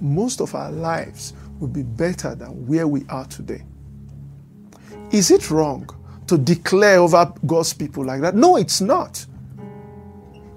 most 0.02 0.42
of 0.42 0.56
our 0.56 0.72
lives 0.72 1.34
will 1.60 1.68
be 1.68 1.84
better 1.84 2.36
than 2.36 2.66
where 2.68 2.88
we 2.88 3.06
are 3.10 3.26
today. 3.26 3.64
Is 5.12 5.32
it 5.32 5.50
wrong 5.52 5.90
to 6.28 6.38
declare 6.38 7.00
over 7.00 7.32
god's 7.46 7.74
people 7.74 8.06
like 8.06 8.22
that? 8.22 8.36
No 8.36 8.56
it's 8.58 8.82
not. 8.82 9.26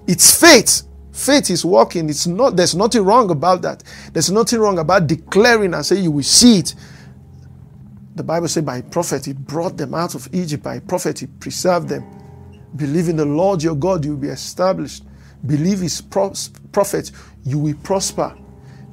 It's 0.07 0.39
faith 0.41 0.83
Faith 1.13 1.51
is 1.51 1.65
working. 1.65 2.09
It's 2.09 2.27
not, 2.27 2.57
there's 2.57 2.75
nothing 2.75 3.05
wrong 3.05 3.31
about 3.31 3.63
that. 3.63 3.83
There's 4.13 4.31
nothing 4.31 4.59
wrong 4.59 4.79
about 4.79 5.07
declaring 5.07 5.75
and 5.75 5.85
say 5.85 5.97
you 6.01 6.11
will 6.11 6.23
see 6.23 6.61
it. 6.61 6.75
The 8.15 8.23
Bible 8.23 8.49
says 8.49 8.65
by 8.65 8.81
prophet 8.81 9.27
he 9.27 9.33
brought 9.33 9.77
them 9.77 9.95
out 9.95 10.15
of 10.15 10.29
Egypt. 10.33 10.63
By 10.63 10.79
prophet 10.81 11.19
he 11.19 11.27
preserved 11.27 11.89
them. 11.89 12.05
Believe 12.77 13.09
in 13.09 13.17
the 13.17 13.25
Lord 13.25 13.63
your 13.63 13.75
God, 13.75 14.05
you 14.05 14.13
will 14.13 14.19
be 14.19 14.29
established. 14.29 15.05
Believe 15.45 15.81
his 15.81 16.01
prophet, 16.01 17.11
you 17.45 17.59
will 17.59 17.75
prosper. 17.83 18.37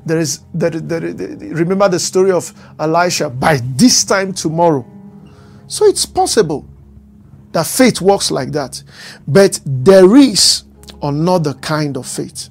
There 0.06 0.20
is 0.20 0.42
remember 0.54 1.90
the 1.90 2.00
story 2.00 2.32
of 2.32 2.54
Elisha 2.80 3.30
by 3.30 3.60
this 3.76 4.04
time 4.04 4.34
tomorrow. 4.34 4.86
So 5.68 5.86
it's 5.86 6.06
possible 6.06 6.68
that 7.52 7.68
faith 7.68 8.02
works 8.02 8.32
like 8.32 8.52
that. 8.52 8.82
But 9.28 9.60
there 9.66 10.16
is 10.16 10.64
another 11.02 11.54
kind 11.56 11.98
of 11.98 12.08
faith. 12.08 12.50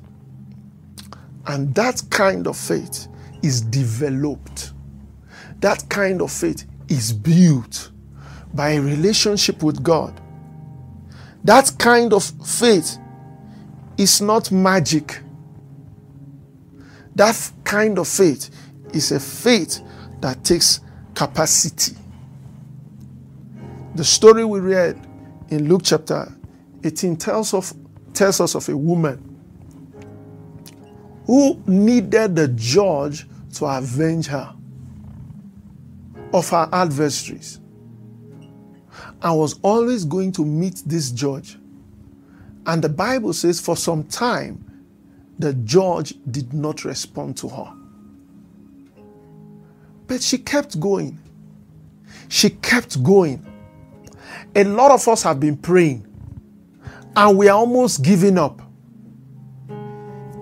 And 1.47 1.75
that 1.75 2.03
kind 2.11 2.47
of 2.47 2.57
faith 2.57 3.09
is 3.43 3.61
developed. 3.61 4.73
That 5.61 5.89
kind 5.89 6.23
of 6.23 6.31
faith 6.31 6.65
is 6.89 7.13
built 7.13 7.91
by 8.55 8.71
a 8.71 8.81
relationship 8.81 9.63
with 9.63 9.83
God. 9.83 10.21
That 11.45 11.73
kind 11.79 12.13
of 12.13 12.25
faith 12.45 12.99
is 13.97 14.21
not 14.21 14.51
magic. 14.51 15.21
That 17.15 17.51
kind 17.65 17.99
of 17.99 18.09
faith 18.09 18.51
is 18.93 19.13
a 19.13 19.21
faith 19.21 19.81
that 20.21 20.45
takes 20.45 20.81
capacity. 21.15 21.97
The 23.95 24.05
story 24.05 24.45
we 24.45 24.61
read 24.61 24.97
in 25.49 25.69
Luke 25.69 25.83
chapter 25.85 26.33
18 26.85 27.17
tells 27.17 27.55
of 27.55 27.73
tells 28.19 28.41
us 28.41 28.57
of 28.57 28.69
a 28.69 28.77
woman 28.77 29.23
who 31.25 31.63
needed 31.69 32.35
the 32.35 32.49
judge 32.49 33.29
to 33.55 33.65
avenge 33.65 34.27
her 34.27 34.53
of 36.33 36.49
her 36.51 36.69
adversaries 36.73 37.61
and 39.23 39.39
was 39.39 39.61
always 39.63 40.05
going 40.05 40.33
to 40.33 40.45
meet 40.45 40.83
this 40.85 41.13
judge. 41.13 41.59
And 42.67 42.83
the 42.83 42.89
Bible 42.89 43.33
says 43.33 43.61
for 43.61 43.77
some 43.77 44.03
time, 44.05 44.65
the 45.39 45.55
judge 45.55 46.15
did 46.29 46.53
not 46.53 46.85
respond 46.85 47.37
to 47.37 47.49
her. 47.49 47.73
But 50.09 50.23
she 50.23 50.39
kept 50.39 50.81
going. 50.81 51.21
She 52.29 52.51
kept 52.51 53.01
going. 53.05 53.47
A 54.57 54.65
lot 54.65 54.91
of 54.91 55.07
us 55.07 55.23
have 55.23 55.39
been 55.39 55.57
praying 55.57 56.08
and 57.19 57.37
we 57.37 57.49
are 57.49 57.59
almost 57.59 58.03
giving 58.03 58.39
up. 58.39 58.63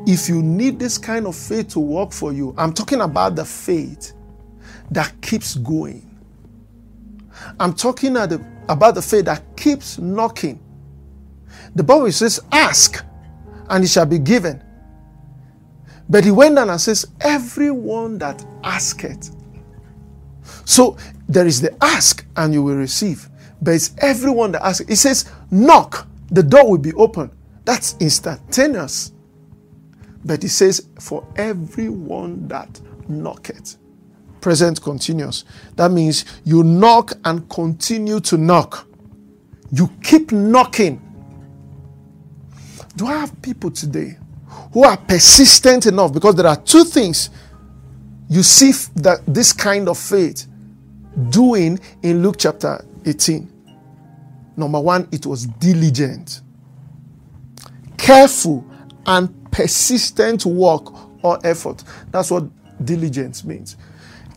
If 0.07 0.29
you 0.29 0.43
need 0.43 0.79
this 0.79 0.99
kind 0.99 1.27
of 1.27 1.35
faith 1.35 1.69
to 1.69 1.81
work 1.81 2.13
for 2.13 2.35
you, 2.35 2.55
I'm 2.59 2.75
talking 2.75 3.01
about 3.01 3.35
the 3.35 3.47
faith 3.47 4.13
that 4.91 5.19
keeps 5.23 5.55
going. 5.55 6.03
I'm 7.59 7.73
talking 7.73 8.15
about 8.15 8.95
the 8.95 9.01
faith 9.01 9.25
that 9.25 9.43
keeps 9.57 9.99
knocking. 9.99 10.63
The 11.75 11.83
Bible 11.83 12.13
says, 12.13 12.41
Ask, 12.53 13.03
and 13.71 13.83
it 13.83 13.89
shall 13.89 14.07
be 14.07 14.19
given. 14.19 14.63
But 16.11 16.25
he 16.25 16.31
went 16.31 16.59
on 16.59 16.69
and 16.69 16.81
says, 16.81 17.07
Everyone 17.23 18.19
that 18.19 18.45
asketh. 18.63 19.35
So 20.67 20.99
there 21.27 21.47
is 21.47 21.63
the 21.63 21.75
ask, 21.83 22.25
and 22.37 22.53
you 22.53 22.63
will 22.63 22.77
receive. 22.77 23.31
But 23.63 23.75
it's 23.75 23.95
everyone 23.99 24.53
that 24.53 24.63
asks. 24.63 24.89
It 24.91 24.97
says, 24.97 25.31
Knock, 25.51 26.07
the 26.31 26.43
door 26.43 26.71
will 26.71 26.79
be 26.79 26.93
open. 26.95 27.31
That's 27.65 27.97
instantaneous. 28.01 29.13
But 30.25 30.43
he 30.43 30.49
says, 30.49 30.89
For 31.01 31.27
everyone 31.37 32.49
that 32.49 32.81
knocketh. 33.09 33.79
Present 34.41 34.83
continuous. 34.83 35.45
That 35.77 35.91
means 35.91 36.25
you 36.45 36.63
knock 36.63 37.13
and 37.25 37.49
continue 37.49 38.21
to 38.21 38.37
knock. 38.37 38.87
You 39.73 39.91
keep 40.03 40.33
knocking. 40.33 41.03
Do 42.97 43.07
I 43.07 43.19
have 43.19 43.43
people 43.43 43.71
today 43.71 44.17
who 44.73 44.85
are 44.85 44.97
persistent 44.97 45.87
enough? 45.87 46.13
Because 46.13 46.35
there 46.35 46.47
are 46.47 46.57
two 46.57 46.85
things 46.85 47.31
you 48.29 48.43
see 48.43 48.73
that 48.97 49.21
this 49.27 49.53
kind 49.53 49.89
of 49.89 49.99
faith 49.99 50.47
doing 51.31 51.79
in 52.03 52.23
Luke 52.23 52.37
chapter 52.39 52.85
18. 53.05 53.56
Number 54.57 54.81
one, 54.81 55.09
it 55.13 55.27
was 55.27 55.47
diligent, 55.47 56.41
careful, 57.99 58.65
and 59.07 59.51
persistent 59.51 60.47
work 60.47 61.25
or 61.25 61.39
effort. 61.45 61.85
That's 62.11 62.31
what 62.31 62.45
diligence 62.85 63.45
means. 63.45 63.77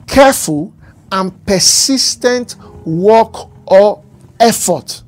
Careful 0.08 0.74
and 1.12 1.46
persistent 1.46 2.56
work 2.86 3.50
or 3.68 4.04
effort. 4.40 5.04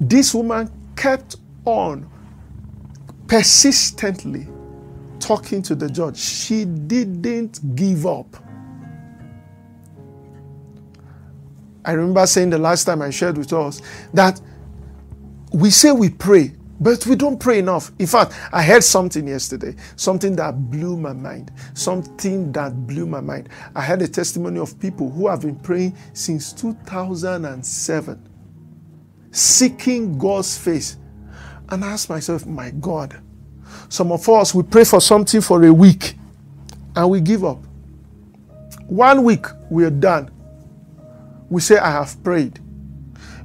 This 0.00 0.34
woman 0.34 0.70
kept 0.96 1.36
on 1.64 2.10
persistently 3.26 4.48
talking 5.18 5.62
to 5.62 5.74
the 5.74 5.88
judge. 5.88 6.16
She 6.16 6.64
didn't 6.64 7.76
give 7.76 8.06
up. 8.06 8.36
I 11.84 11.92
remember 11.92 12.26
saying 12.26 12.50
the 12.50 12.58
last 12.58 12.84
time 12.84 13.02
I 13.02 13.10
shared 13.10 13.38
with 13.38 13.52
us 13.52 13.80
that 14.12 14.40
we 15.52 15.70
say 15.70 15.92
we 15.92 16.10
pray, 16.10 16.52
but 16.78 17.06
we 17.06 17.16
don't 17.16 17.38
pray 17.38 17.58
enough. 17.58 17.90
In 17.98 18.06
fact, 18.06 18.32
I 18.52 18.62
heard 18.62 18.84
something 18.84 19.26
yesterday, 19.26 19.74
something 19.96 20.36
that 20.36 20.70
blew 20.70 20.96
my 20.96 21.12
mind. 21.12 21.52
Something 21.74 22.52
that 22.52 22.86
blew 22.86 23.06
my 23.06 23.20
mind. 23.20 23.48
I 23.74 23.82
had 23.82 24.00
a 24.02 24.08
testimony 24.08 24.60
of 24.60 24.78
people 24.78 25.10
who 25.10 25.28
have 25.28 25.42
been 25.42 25.56
praying 25.56 25.96
since 26.12 26.52
2007, 26.52 28.28
seeking 29.30 30.18
God's 30.18 30.56
face. 30.56 30.96
And 31.68 31.84
I 31.84 31.92
asked 31.92 32.10
myself, 32.10 32.46
my 32.46 32.70
God, 32.70 33.20
some 33.88 34.12
of 34.12 34.28
us, 34.28 34.54
we 34.54 34.62
pray 34.62 34.84
for 34.84 35.00
something 35.00 35.40
for 35.40 35.64
a 35.64 35.72
week 35.72 36.14
and 36.96 37.10
we 37.10 37.20
give 37.20 37.44
up. 37.44 37.58
One 38.86 39.22
week, 39.22 39.46
we 39.70 39.84
are 39.84 39.90
done 39.90 40.30
we 41.50 41.60
say, 41.60 41.76
I 41.76 41.90
have 41.90 42.22
prayed. 42.22 42.58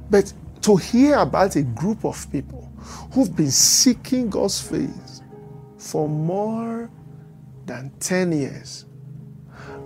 But 0.08 0.32
to 0.62 0.76
hear 0.76 1.16
about 1.16 1.56
a 1.56 1.62
group 1.62 2.04
of 2.04 2.30
people 2.30 2.72
who've 3.12 3.34
been 3.36 3.50
seeking 3.50 4.30
God's 4.30 4.60
face 4.60 5.22
for 5.76 6.08
more 6.08 6.90
than 7.66 7.90
10 8.00 8.32
years, 8.32 8.86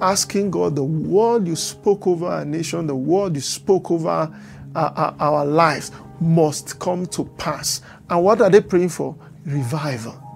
asking 0.00 0.50
God, 0.50 0.77
the 0.77 0.85
word 0.85 1.47
you 1.47 1.57
spoke 1.57 2.07
over 2.07 2.27
our 2.27 2.45
nation, 2.45 2.87
the 2.87 2.95
word 2.95 3.35
you 3.35 3.41
spoke 3.41 3.91
over 3.91 4.09
our, 4.09 4.35
our, 4.75 5.17
our 5.19 5.45
lives 5.47 5.91
must 6.21 6.79
come 6.79 7.07
to 7.07 7.25
pass. 7.39 7.81
And 8.09 8.23
what 8.23 8.41
are 8.43 8.50
they 8.50 8.61
praying 8.61 8.91
for? 8.91 9.17
Revival. 9.45 10.29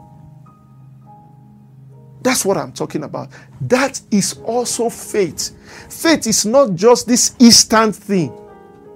That's 2.25 2.43
what 2.43 2.57
I'm 2.57 2.73
talking 2.73 3.05
about. 3.05 3.29
That 3.61 4.01
is 4.11 4.41
also 4.45 4.89
faith. 4.89 5.55
Faith 5.91 6.27
is 6.27 6.47
not 6.47 6.75
just 6.75 7.07
this 7.07 7.37
instant 7.39 7.95
thing 7.95 8.33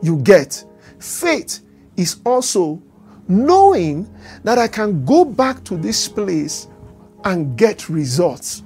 you 0.03 0.17
get. 0.17 0.65
Faith 0.99 1.61
is 1.99 2.17
also 2.25 2.83
knowing 3.29 4.09
that 4.45 4.57
I 4.57 4.67
can 4.67 5.05
go 5.05 5.27
back 5.27 5.63
to 5.65 5.77
this 5.77 6.09
place 6.09 6.69
and 7.25 7.57
get 7.57 7.91
results. 7.91 8.63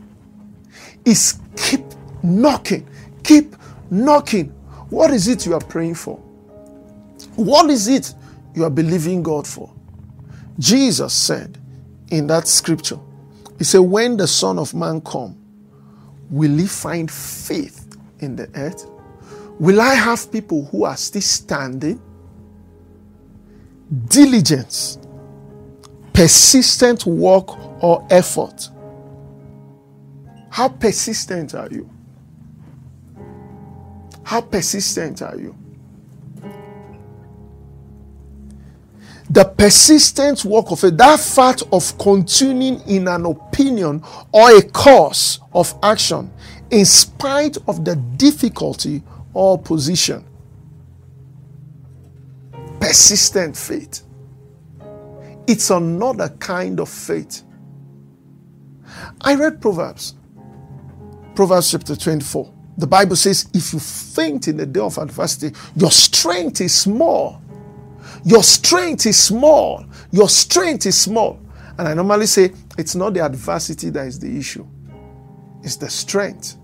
Is 1.04 1.40
keep 1.56 1.84
knocking, 2.22 2.88
keep 3.24 3.56
knocking. 3.90 4.50
What 4.90 5.10
is 5.10 5.26
it 5.26 5.44
you 5.44 5.54
are 5.54 5.60
praying 5.60 5.96
for? 5.96 6.18
What 7.34 7.68
is 7.68 7.88
it 7.88 8.14
you 8.54 8.62
are 8.62 8.70
believing 8.70 9.24
God 9.24 9.44
for? 9.44 9.72
Jesus 10.60 11.12
said 11.12 11.58
in 12.10 12.28
that 12.28 12.46
scripture, 12.46 13.00
he 13.62 13.64
said, 13.64 13.78
When 13.78 14.16
the 14.16 14.26
Son 14.26 14.58
of 14.58 14.74
Man 14.74 15.00
come, 15.02 15.36
will 16.28 16.58
he 16.58 16.66
find 16.66 17.08
faith 17.08 17.96
in 18.18 18.34
the 18.34 18.50
earth? 18.56 18.90
Will 19.60 19.80
I 19.80 19.94
have 19.94 20.32
people 20.32 20.64
who 20.64 20.82
are 20.82 20.96
still 20.96 21.22
standing? 21.22 22.02
Diligence, 24.08 24.98
persistent 26.12 27.06
work 27.06 27.56
or 27.80 28.04
effort. 28.10 28.68
How 30.50 30.68
persistent 30.68 31.54
are 31.54 31.68
you? 31.70 31.88
How 34.24 34.40
persistent 34.40 35.22
are 35.22 35.36
you? 35.36 35.56
The 39.32 39.44
persistent 39.44 40.44
work 40.44 40.70
of 40.70 40.84
it, 40.84 40.98
that 40.98 41.18
fact 41.18 41.62
of 41.72 41.96
continuing 41.96 42.80
in 42.86 43.08
an 43.08 43.24
opinion 43.24 44.02
or 44.30 44.54
a 44.58 44.60
course 44.60 45.40
of 45.54 45.74
action 45.82 46.30
in 46.70 46.84
spite 46.84 47.56
of 47.66 47.82
the 47.82 47.96
difficulty 47.96 49.02
or 49.32 49.54
opposition. 49.54 50.22
Persistent 52.78 53.56
faith. 53.56 54.02
It's 55.46 55.70
another 55.70 56.28
kind 56.28 56.78
of 56.78 56.90
faith. 56.90 57.42
I 59.22 59.34
read 59.34 59.62
Proverbs, 59.62 60.14
Proverbs 61.34 61.70
chapter 61.70 61.96
24. 61.96 62.52
The 62.76 62.86
Bible 62.86 63.16
says, 63.16 63.48
if 63.54 63.72
you 63.72 63.78
faint 63.78 64.48
in 64.48 64.58
the 64.58 64.66
day 64.66 64.80
of 64.80 64.98
adversity, 64.98 65.56
your 65.74 65.90
strength 65.90 66.60
is 66.60 66.74
small. 66.74 67.40
Your 68.24 68.42
strength 68.42 69.06
is 69.06 69.18
small. 69.18 69.84
Your 70.10 70.28
strength 70.28 70.86
is 70.86 71.00
small. 71.00 71.40
And 71.78 71.88
I 71.88 71.94
normally 71.94 72.26
say 72.26 72.52
it's 72.78 72.94
not 72.94 73.14
the 73.14 73.20
adversity 73.20 73.90
that 73.90 74.06
is 74.06 74.18
the 74.18 74.36
issue, 74.36 74.66
it's 75.62 75.76
the 75.76 75.90
strength. 75.90 76.56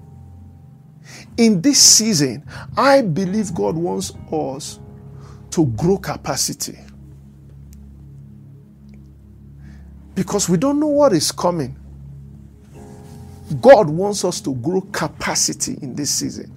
In 1.37 1.61
this 1.61 1.79
season, 1.79 2.45
I 2.77 3.01
believe 3.03 3.55
God 3.55 3.77
wants 3.77 4.13
us 4.33 4.81
to 5.51 5.67
grow 5.67 5.97
capacity. 5.97 6.79
Because 10.15 10.49
we 10.49 10.59
don't 10.59 10.81
know 10.81 10.89
what 10.89 11.13
is 11.13 11.31
coming. 11.33 11.77
God 13.61 13.89
wants 13.89 14.25
us 14.25 14.41
to 14.43 14.55
grow 14.57 14.81
capacity 14.81 15.79
in 15.81 15.95
this 15.95 16.15
season. 16.15 16.53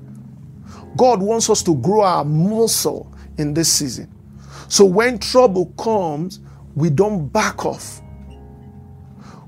God 0.98 1.22
wants 1.22 1.50
us 1.50 1.64
to 1.64 1.76
grow 1.76 2.02
our 2.02 2.26
muscle 2.26 3.14
in 3.38 3.54
this 3.54 3.72
season. 3.72 4.12
So 4.72 4.86
when 4.86 5.20
trouble 5.20 5.66
comes, 5.78 6.40
we 6.76 6.90
don't 6.90 7.28
back 7.28 7.66
off. 7.66 8.02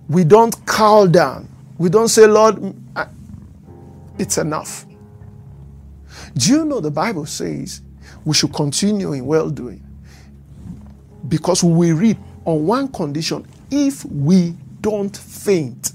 We 0.09 0.25
don't 0.25 0.53
cow 0.67 1.05
down. 1.05 1.47
We 1.77 1.87
don't 1.87 2.09
say, 2.09 2.27
Lord, 2.27 2.75
it's 4.19 4.37
enough. 4.37 4.85
Do 6.35 6.51
you 6.51 6.65
know 6.65 6.81
the 6.81 6.91
Bible 6.91 7.25
says 7.25 7.79
we 8.25 8.33
should 8.33 8.53
continue 8.53 9.13
in 9.13 9.25
well 9.25 9.49
doing? 9.49 9.81
Because 11.29 11.63
we 11.63 11.93
reap 11.93 12.17
on 12.43 12.65
one 12.65 12.89
condition 12.89 13.47
if 13.71 14.03
we 14.03 14.53
don't 14.81 15.15
faint. 15.15 15.93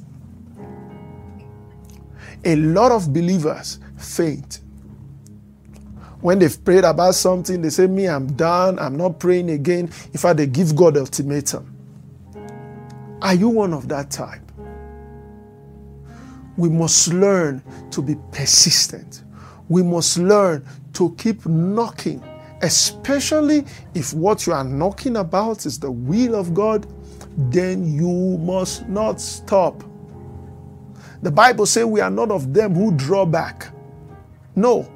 A 2.47 2.57
lot 2.57 2.93
of 2.93 3.13
believers 3.13 3.79
faint 3.99 4.61
when 6.21 6.41
they've 6.41 6.65
prayed 6.65 6.85
about 6.85 7.15
something, 7.15 7.63
they 7.63 7.71
say, 7.71 7.87
Me, 7.87 8.09
I'm 8.09 8.33
done. 8.33 8.79
I'm 8.79 8.97
not 8.97 9.21
praying 9.21 9.51
again. 9.51 9.85
In 9.85 10.19
fact, 10.19 10.39
they 10.39 10.47
give 10.47 10.75
God 10.75 10.95
the 10.95 11.01
ultimatum. 11.01 11.75
Are 13.23 13.35
you 13.35 13.49
one 13.49 13.73
of 13.73 13.89
that 13.89 14.11
type? 14.11 14.41
We 16.57 16.69
must 16.69 17.13
learn 17.13 17.63
to 17.93 18.03
be 18.03 18.17
persistent. 18.33 19.23
We 19.69 19.83
must 19.83 20.19
learn 20.19 20.67
to 20.95 21.15
keep 21.17 21.47
knocking, 21.47 22.23
especially 22.63 23.65
if 23.95 24.13
what 24.13 24.47
you 24.47 24.53
are 24.53 24.65
knocking 24.65 25.17
about 25.17 25.67
is 25.67 25.79
the 25.79 25.91
will 25.91 26.35
of 26.35 26.55
God, 26.55 26.87
then 27.37 27.93
you 27.93 28.39
must 28.39 28.89
not 28.89 29.21
stop. 29.21 29.85
The 31.23 31.31
Bible 31.31 31.67
says 31.67 31.85
we 31.85 32.01
are 32.01 32.11
not 32.11 32.31
of 32.31 32.55
them 32.55 32.75
who 32.75 32.93
draw 32.93 33.25
back. 33.25 33.69
No, 34.57 34.89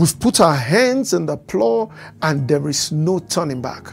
We've 0.00 0.18
put 0.18 0.40
our 0.40 0.56
hands 0.56 1.12
in 1.12 1.26
the 1.26 1.36
plow 1.36 1.92
and 2.22 2.48
there 2.48 2.66
is 2.70 2.90
no 2.90 3.18
turning 3.18 3.60
back. 3.60 3.92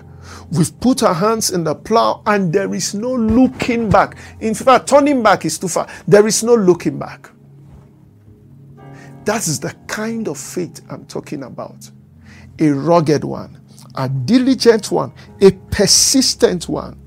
We've 0.53 0.79
put 0.79 1.03
our 1.03 1.13
hands 1.13 1.51
in 1.51 1.65
the 1.65 1.75
plow 1.75 2.23
and 2.25 2.53
there 2.53 2.73
is 2.73 2.93
no 2.93 3.13
looking 3.13 3.89
back. 3.89 4.15
In 4.39 4.53
fact, 4.53 4.87
turning 4.87 5.21
back 5.21 5.43
is 5.43 5.59
too 5.59 5.67
far. 5.67 5.85
There 6.07 6.25
is 6.25 6.43
no 6.43 6.55
looking 6.55 6.97
back. 6.97 7.29
That 9.25 9.45
is 9.49 9.59
the 9.59 9.75
kind 9.87 10.29
of 10.29 10.37
faith 10.37 10.79
I'm 10.89 11.05
talking 11.07 11.43
about. 11.43 11.91
A 12.59 12.69
rugged 12.69 13.25
one, 13.25 13.59
a 13.95 14.07
diligent 14.07 14.89
one, 14.89 15.11
a 15.41 15.51
persistent 15.71 16.69
one. 16.69 16.97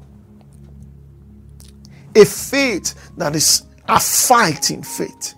A 2.14 2.26
faith 2.26 3.16
that 3.16 3.34
is 3.34 3.62
a 3.88 3.98
fighting 3.98 4.82
faith. 4.82 5.36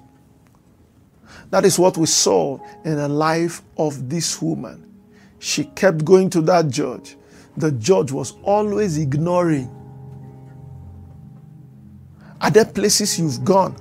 That 1.52 1.66
is 1.66 1.78
what 1.78 1.98
we 1.98 2.06
saw 2.06 2.58
in 2.82 2.96
the 2.96 3.08
life 3.08 3.60
of 3.76 4.08
this 4.08 4.40
woman. 4.40 4.90
She 5.38 5.64
kept 5.64 6.02
going 6.02 6.30
to 6.30 6.40
that 6.40 6.70
judge. 6.70 7.16
The 7.58 7.70
judge 7.72 8.10
was 8.10 8.32
always 8.42 8.96
ignoring. 8.96 9.70
Are 12.40 12.50
there 12.50 12.64
places 12.64 13.18
you've 13.18 13.44
gone? 13.44 13.76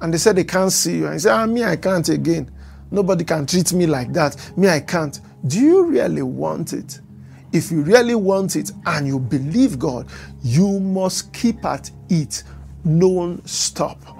And 0.00 0.14
they 0.14 0.16
said 0.16 0.36
they 0.36 0.44
can't 0.44 0.72
see 0.72 0.96
you. 0.96 1.04
And 1.04 1.16
you 1.16 1.18
say, 1.18 1.30
ah, 1.30 1.44
me, 1.44 1.64
I 1.64 1.76
can't 1.76 2.08
again. 2.08 2.50
Nobody 2.90 3.24
can 3.24 3.44
treat 3.44 3.74
me 3.74 3.86
like 3.86 4.14
that. 4.14 4.56
Me, 4.56 4.66
I 4.70 4.80
can't. 4.80 5.20
Do 5.46 5.60
you 5.60 5.84
really 5.84 6.22
want 6.22 6.72
it? 6.72 6.98
If 7.52 7.70
you 7.70 7.82
really 7.82 8.14
want 8.14 8.56
it 8.56 8.72
and 8.86 9.06
you 9.06 9.18
believe 9.18 9.78
God, 9.78 10.08
you 10.42 10.80
must 10.80 11.30
keep 11.34 11.62
at 11.62 11.90
it 12.08 12.42
non 12.84 13.44
stop. 13.44 14.19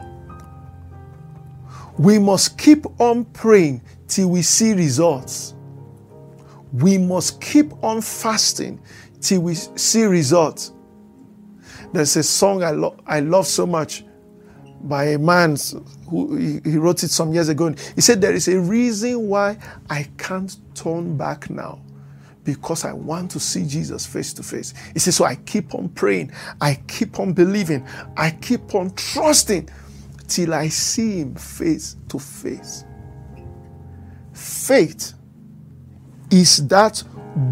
We 2.00 2.18
must 2.18 2.56
keep 2.56 2.86
on 2.98 3.26
praying 3.26 3.82
till 4.08 4.28
we 4.30 4.40
see 4.40 4.72
results. 4.72 5.54
We 6.72 6.96
must 6.96 7.42
keep 7.42 7.74
on 7.84 8.00
fasting 8.00 8.80
till 9.20 9.42
we 9.42 9.54
see 9.54 10.04
results. 10.04 10.72
There's 11.92 12.16
a 12.16 12.22
song 12.22 12.62
I, 12.62 12.70
lo- 12.70 12.96
I 13.06 13.20
love 13.20 13.46
so 13.46 13.66
much 13.66 14.02
by 14.84 15.08
a 15.08 15.18
man 15.18 15.58
who 16.08 16.36
he, 16.36 16.78
wrote 16.78 17.02
it 17.02 17.10
some 17.10 17.34
years 17.34 17.50
ago. 17.50 17.74
He 17.94 18.00
said, 18.00 18.22
There 18.22 18.32
is 18.32 18.48
a 18.48 18.58
reason 18.58 19.28
why 19.28 19.58
I 19.90 20.08
can't 20.16 20.56
turn 20.74 21.18
back 21.18 21.50
now 21.50 21.82
because 22.44 22.86
I 22.86 22.94
want 22.94 23.30
to 23.32 23.40
see 23.40 23.66
Jesus 23.66 24.06
face 24.06 24.32
to 24.32 24.42
face. 24.42 24.72
He 24.94 25.00
says, 25.00 25.16
So 25.16 25.26
I 25.26 25.34
keep 25.34 25.74
on 25.74 25.90
praying, 25.90 26.32
I 26.62 26.76
keep 26.88 27.20
on 27.20 27.34
believing, 27.34 27.86
I 28.16 28.30
keep 28.30 28.74
on 28.74 28.94
trusting 28.94 29.68
till 30.30 30.54
I 30.54 30.68
see 30.68 31.18
him 31.20 31.34
face 31.34 31.96
to 32.08 32.18
face. 32.18 32.84
Faith 34.32 35.12
is 36.30 36.66
that 36.68 37.02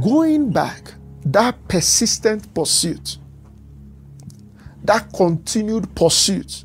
going 0.03 0.53
back, 0.53 0.95
that 1.27 1.57
persistent 1.69 2.55
pursuit, 2.55 3.19
that 4.85 5.13
continued 5.13 5.93
pursuit 5.95 6.65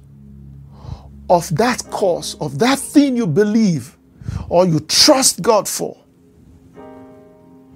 of 1.30 1.54
that 1.58 1.84
cause, 1.89 2.36
of 2.36 2.60
that 2.60 2.78
thing 2.78 3.17
you 3.17 3.26
believe 3.26 3.97
or 4.49 4.65
you 4.67 4.80
trust 4.82 5.41
God 5.41 5.67
for. 5.67 5.97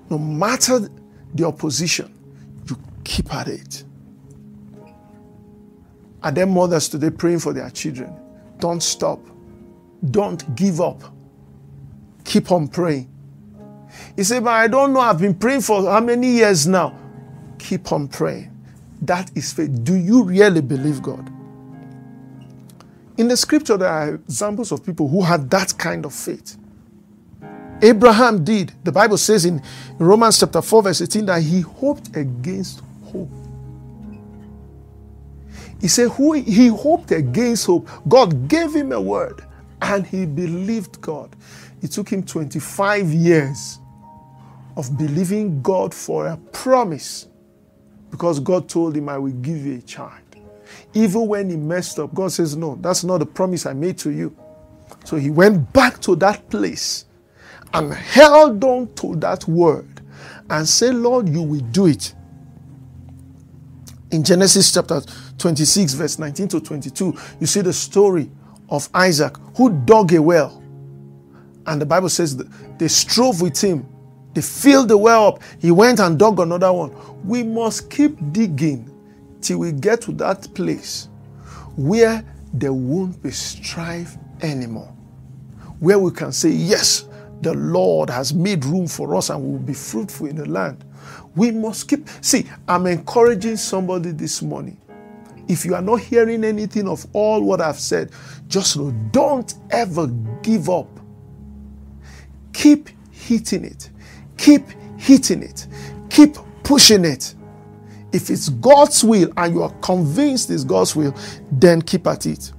No 0.09 0.17
matter 0.19 0.87
the 1.33 1.45
opposition, 1.45 2.13
you 2.69 2.77
keep 3.03 3.33
at 3.33 3.47
it. 3.47 3.83
Are 6.23 6.31
there 6.31 6.45
mothers 6.45 6.87
today 6.87 7.09
praying 7.09 7.39
for 7.39 7.51
their 7.51 7.69
children? 7.71 8.15
Don't 8.59 8.81
stop. 8.81 9.19
Don't 10.11 10.55
give 10.55 10.81
up. 10.81 11.01
Keep 12.23 12.51
on 12.51 12.67
praying. 12.67 13.09
He 14.15 14.23
said, 14.23 14.43
But 14.43 14.51
I 14.51 14.67
don't 14.67 14.93
know, 14.93 14.99
I've 14.99 15.19
been 15.19 15.35
praying 15.35 15.61
for 15.61 15.83
how 15.89 15.99
many 15.99 16.27
years 16.27 16.67
now? 16.67 16.97
Keep 17.59 17.91
on 17.91 18.07
praying. 18.07 18.51
That 19.01 19.31
is 19.35 19.53
faith. 19.53 19.83
Do 19.83 19.95
you 19.95 20.23
really 20.23 20.61
believe 20.61 21.01
God? 21.01 21.31
In 23.17 23.27
the 23.27 23.37
scripture, 23.37 23.77
there 23.77 23.89
are 23.89 24.15
examples 24.15 24.71
of 24.71 24.85
people 24.85 25.07
who 25.07 25.23
had 25.23 25.49
that 25.49 25.77
kind 25.77 26.05
of 26.05 26.13
faith. 26.13 26.57
Abraham 27.81 28.43
did. 28.43 28.73
The 28.83 28.91
Bible 28.91 29.17
says 29.17 29.45
in 29.45 29.61
Romans 29.97 30.39
chapter 30.39 30.61
4, 30.61 30.83
verse 30.83 31.01
18, 31.01 31.25
that 31.27 31.41
he 31.41 31.61
hoped 31.61 32.15
against 32.15 32.81
hope. 33.05 33.29
He 35.81 35.87
said, 35.87 36.09
who 36.09 36.33
he 36.33 36.67
hoped 36.67 37.11
against 37.11 37.67
hope. 37.67 37.89
God 38.07 38.47
gave 38.47 38.73
him 38.73 38.91
a 38.91 39.01
word 39.01 39.43
and 39.81 40.05
he 40.05 40.25
believed 40.25 40.99
God. 41.01 41.35
It 41.81 41.91
took 41.91 42.09
him 42.09 42.23
25 42.23 43.09
years 43.11 43.79
of 44.75 44.97
believing 44.97 45.61
God 45.61 45.93
for 45.93 46.27
a 46.27 46.37
promise 46.51 47.27
because 48.11 48.39
God 48.39 48.69
told 48.69 48.95
him, 48.95 49.09
I 49.09 49.17
will 49.17 49.33
give 49.33 49.65
you 49.65 49.77
a 49.77 49.81
child. 49.81 50.21
Even 50.93 51.27
when 51.27 51.49
he 51.49 51.57
messed 51.57 51.99
up, 51.99 52.13
God 52.13 52.31
says, 52.31 52.55
No, 52.55 52.75
that's 52.81 53.03
not 53.03 53.19
the 53.19 53.25
promise 53.25 53.65
I 53.65 53.73
made 53.73 53.97
to 53.99 54.11
you. 54.11 54.35
So 55.05 55.17
he 55.17 55.29
went 55.29 55.71
back 55.73 55.99
to 56.01 56.15
that 56.17 56.49
place 56.49 57.05
and 57.73 57.93
held 57.93 58.63
on 58.63 58.93
to 58.95 59.15
that 59.17 59.47
word 59.47 60.01
and 60.49 60.67
said, 60.67 60.95
Lord, 60.95 61.29
you 61.29 61.41
will 61.41 61.59
do 61.59 61.87
it. 61.87 62.13
In 64.11 64.23
Genesis 64.23 64.73
chapter 64.73 65.01
26, 65.37 65.93
verse 65.93 66.17
19 66.19 66.47
to 66.49 66.61
22, 66.61 67.17
you 67.41 67.47
see 67.47 67.61
the 67.61 67.73
story 67.73 68.31
of 68.69 68.87
Isaac 68.93 69.35
who 69.55 69.69
dug 69.69 70.13
a 70.13 70.21
well. 70.21 70.63
And 71.65 71.81
the 71.81 71.85
Bible 71.85 72.09
says 72.09 72.37
they 72.77 72.87
strove 72.87 73.41
with 73.41 73.59
him. 73.61 73.85
They 74.33 74.41
filled 74.41 74.89
the 74.89 74.97
well 74.97 75.27
up. 75.27 75.43
He 75.59 75.71
went 75.71 75.99
and 75.99 76.17
dug 76.17 76.39
another 76.39 76.71
one. 76.71 76.93
We 77.27 77.43
must 77.43 77.89
keep 77.89 78.17
digging 78.31 78.89
till 79.41 79.59
we 79.59 79.73
get 79.73 80.01
to 80.01 80.13
that 80.13 80.53
place 80.53 81.09
where 81.75 82.23
there 82.53 82.73
won't 82.73 83.21
be 83.21 83.31
strife 83.31 84.15
anymore. 84.41 84.93
Where 85.79 85.99
we 85.99 86.11
can 86.11 86.31
say, 86.31 86.49
Yes, 86.49 87.07
the 87.41 87.53
Lord 87.53 88.09
has 88.09 88.33
made 88.33 88.63
room 88.63 88.87
for 88.87 89.15
us 89.15 89.29
and 89.29 89.43
we 89.43 89.51
will 89.51 89.59
be 89.59 89.73
fruitful 89.73 90.27
in 90.27 90.37
the 90.37 90.45
land. 90.49 90.85
We 91.37 91.51
must 91.51 91.87
keep. 91.87 92.09
See, 92.21 92.49
I'm 92.67 92.87
encouraging 92.87 93.57
somebody 93.57 94.11
this 94.11 94.41
morning. 94.41 94.77
If 95.47 95.63
you 95.63 95.75
are 95.75 95.81
not 95.81 96.01
hearing 96.01 96.43
anything 96.43 96.87
of 96.87 97.05
all 97.13 97.41
what 97.41 97.61
I've 97.61 97.79
said, 97.79 98.11
just 98.47 98.75
know 98.75 98.91
don't 99.11 99.53
ever 99.69 100.07
give 100.41 100.69
up. 100.69 100.89
Keep 102.53 102.89
hitting 103.11 103.63
it. 103.63 103.89
Keep 104.35 104.63
hitting 104.97 105.43
it. 105.43 105.67
Keep 106.09 106.37
pushing 106.63 107.05
it. 107.05 107.35
If 108.11 108.29
it's 108.29 108.49
God's 108.49 109.03
will 109.03 109.31
and 109.37 109.53
you 109.53 109.63
are 109.63 109.73
convinced 109.81 110.49
it's 110.49 110.63
God's 110.63 110.95
will, 110.95 111.15
then 111.51 111.81
keep 111.81 112.07
at 112.07 112.25
it. 112.25 112.51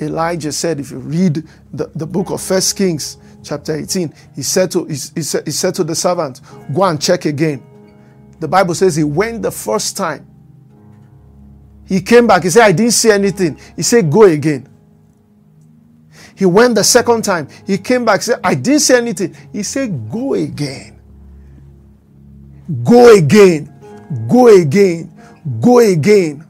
Elijah 0.00 0.52
said, 0.52 0.78
if 0.78 0.90
you 0.90 0.98
read 0.98 1.42
the, 1.72 1.90
the 1.94 2.06
book 2.06 2.30
of 2.30 2.42
First 2.42 2.76
Kings, 2.76 3.16
chapter 3.46 3.74
18, 3.76 4.12
he 4.34 4.42
said, 4.42 4.70
to, 4.72 4.84
he, 4.84 4.94
he, 5.14 5.22
said, 5.22 5.46
he 5.46 5.52
said 5.52 5.74
to 5.76 5.84
the 5.84 5.94
servant, 5.94 6.40
Go 6.74 6.84
and 6.84 7.00
check 7.00 7.24
again. 7.24 7.62
The 8.40 8.48
Bible 8.48 8.74
says 8.74 8.96
he 8.96 9.04
went 9.04 9.42
the 9.42 9.50
first 9.50 9.96
time. 9.96 10.26
He 11.86 12.00
came 12.00 12.26
back. 12.26 12.42
He 12.42 12.50
said, 12.50 12.64
I 12.64 12.72
didn't 12.72 12.92
see 12.92 13.10
anything. 13.10 13.58
He 13.76 13.82
said, 13.82 14.10
Go 14.10 14.24
again. 14.24 14.68
He 16.34 16.44
went 16.44 16.74
the 16.74 16.84
second 16.84 17.22
time. 17.22 17.48
He 17.66 17.78
came 17.78 18.04
back. 18.04 18.20
He 18.20 18.24
said, 18.24 18.40
I 18.44 18.54
didn't 18.54 18.80
see 18.80 18.94
anything. 18.94 19.34
He 19.52 19.62
said, 19.62 20.10
Go 20.10 20.34
again. 20.34 21.00
Go 22.84 23.16
again. 23.16 23.72
Go 24.28 24.48
again. 24.48 25.12
Go 25.60 25.78
again. 25.78 26.46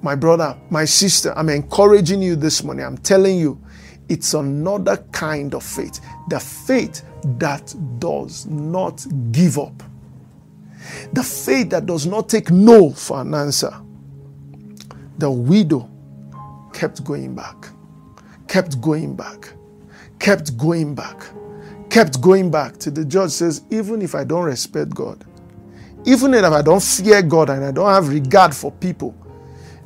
My 0.00 0.14
brother, 0.14 0.56
my 0.70 0.84
sister, 0.84 1.32
I'm 1.36 1.48
encouraging 1.48 2.22
you 2.22 2.36
this 2.36 2.62
morning. 2.62 2.84
I'm 2.84 2.98
telling 2.98 3.36
you, 3.36 3.60
it's 4.08 4.34
another 4.34 4.96
kind 5.12 5.54
of 5.54 5.62
faith. 5.62 6.00
The 6.28 6.40
faith 6.40 7.02
that 7.38 7.74
does 7.98 8.46
not 8.46 9.04
give 9.32 9.58
up. 9.58 9.82
The 11.12 11.22
faith 11.22 11.70
that 11.70 11.86
does 11.86 12.06
not 12.06 12.28
take 12.28 12.50
no 12.50 12.90
for 12.90 13.20
an 13.20 13.34
answer. 13.34 13.74
The 15.18 15.30
widow 15.30 15.90
kept 16.72 17.04
going 17.04 17.34
back, 17.34 17.68
kept 18.46 18.80
going 18.80 19.16
back, 19.16 19.52
kept 20.20 20.56
going 20.56 20.94
back, 20.94 21.22
kept 21.90 22.20
going 22.20 22.50
back 22.50 22.78
till 22.78 22.92
the 22.92 23.04
judge 23.04 23.32
says, 23.32 23.62
even 23.70 24.00
if 24.00 24.14
I 24.14 24.24
don't 24.24 24.44
respect 24.44 24.94
God, 24.94 25.24
even 26.04 26.32
if 26.34 26.44
I 26.44 26.62
don't 26.62 26.82
fear 26.82 27.20
God 27.22 27.50
and 27.50 27.64
I 27.64 27.72
don't 27.72 27.90
have 27.90 28.08
regard 28.08 28.54
for 28.54 28.70
people, 28.70 29.14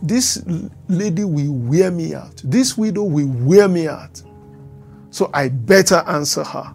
this 0.03 0.43
lady 0.89 1.25
will 1.25 1.53
wear 1.53 1.91
me 1.91 2.15
out. 2.15 2.41
This 2.45 2.77
widow 2.77 3.05
will 3.05 3.29
wear 3.29 3.69
me 3.69 3.87
out. 3.87 4.21
So 5.11 5.31
I 5.33 5.49
better 5.49 6.03
answer 6.07 6.43
her. 6.43 6.75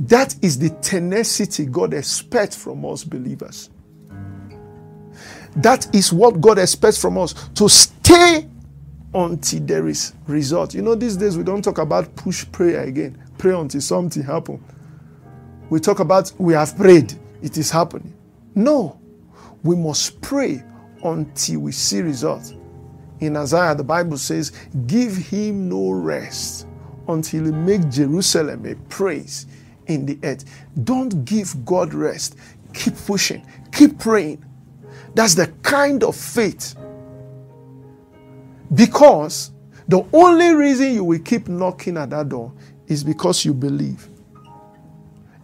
That 0.00 0.34
is 0.42 0.58
the 0.58 0.70
tenacity 0.80 1.66
God 1.66 1.94
expects 1.94 2.56
from 2.56 2.84
us 2.84 3.04
believers. 3.04 3.70
That 5.56 5.94
is 5.94 6.12
what 6.12 6.40
God 6.40 6.58
expects 6.58 7.00
from 7.00 7.18
us 7.18 7.34
to 7.54 7.68
stay 7.68 8.48
until 9.14 9.60
there 9.60 9.86
is 9.88 10.14
result. 10.26 10.74
You 10.74 10.82
know, 10.82 10.94
these 10.94 11.16
days 11.16 11.36
we 11.36 11.44
don't 11.44 11.62
talk 11.62 11.78
about 11.78 12.16
push 12.16 12.50
prayer 12.50 12.82
again. 12.82 13.22
Pray 13.38 13.54
until 13.54 13.80
something 13.80 14.22
happens. 14.22 14.60
We 15.68 15.78
talk 15.78 16.00
about 16.00 16.32
we 16.38 16.54
have 16.54 16.76
prayed, 16.76 17.14
it 17.42 17.56
is 17.58 17.70
happening. 17.70 18.14
No, 18.54 18.98
we 19.62 19.76
must 19.76 20.20
pray 20.20 20.64
until 21.04 21.60
we 21.60 21.72
see 21.72 22.00
results. 22.00 22.54
In 23.20 23.36
Isaiah, 23.36 23.74
the 23.74 23.84
Bible 23.84 24.18
says, 24.18 24.52
Give 24.86 25.16
him 25.16 25.68
no 25.68 25.90
rest 25.90 26.66
until 27.08 27.44
he 27.44 27.52
make 27.52 27.88
Jerusalem 27.88 28.66
a 28.66 28.74
praise 28.88 29.46
in 29.86 30.06
the 30.06 30.18
earth. 30.22 30.44
Don't 30.84 31.24
give 31.24 31.64
God 31.64 31.94
rest. 31.94 32.36
Keep 32.72 32.96
pushing, 33.06 33.46
keep 33.72 33.98
praying. 33.98 34.44
That's 35.14 35.34
the 35.34 35.48
kind 35.62 36.02
of 36.02 36.16
faith. 36.16 36.74
Because 38.74 39.52
the 39.88 40.04
only 40.12 40.54
reason 40.54 40.94
you 40.94 41.04
will 41.04 41.18
keep 41.18 41.48
knocking 41.48 41.96
at 41.98 42.10
that 42.10 42.30
door 42.30 42.52
is 42.86 43.04
because 43.04 43.44
you 43.44 43.52
believe 43.52 44.08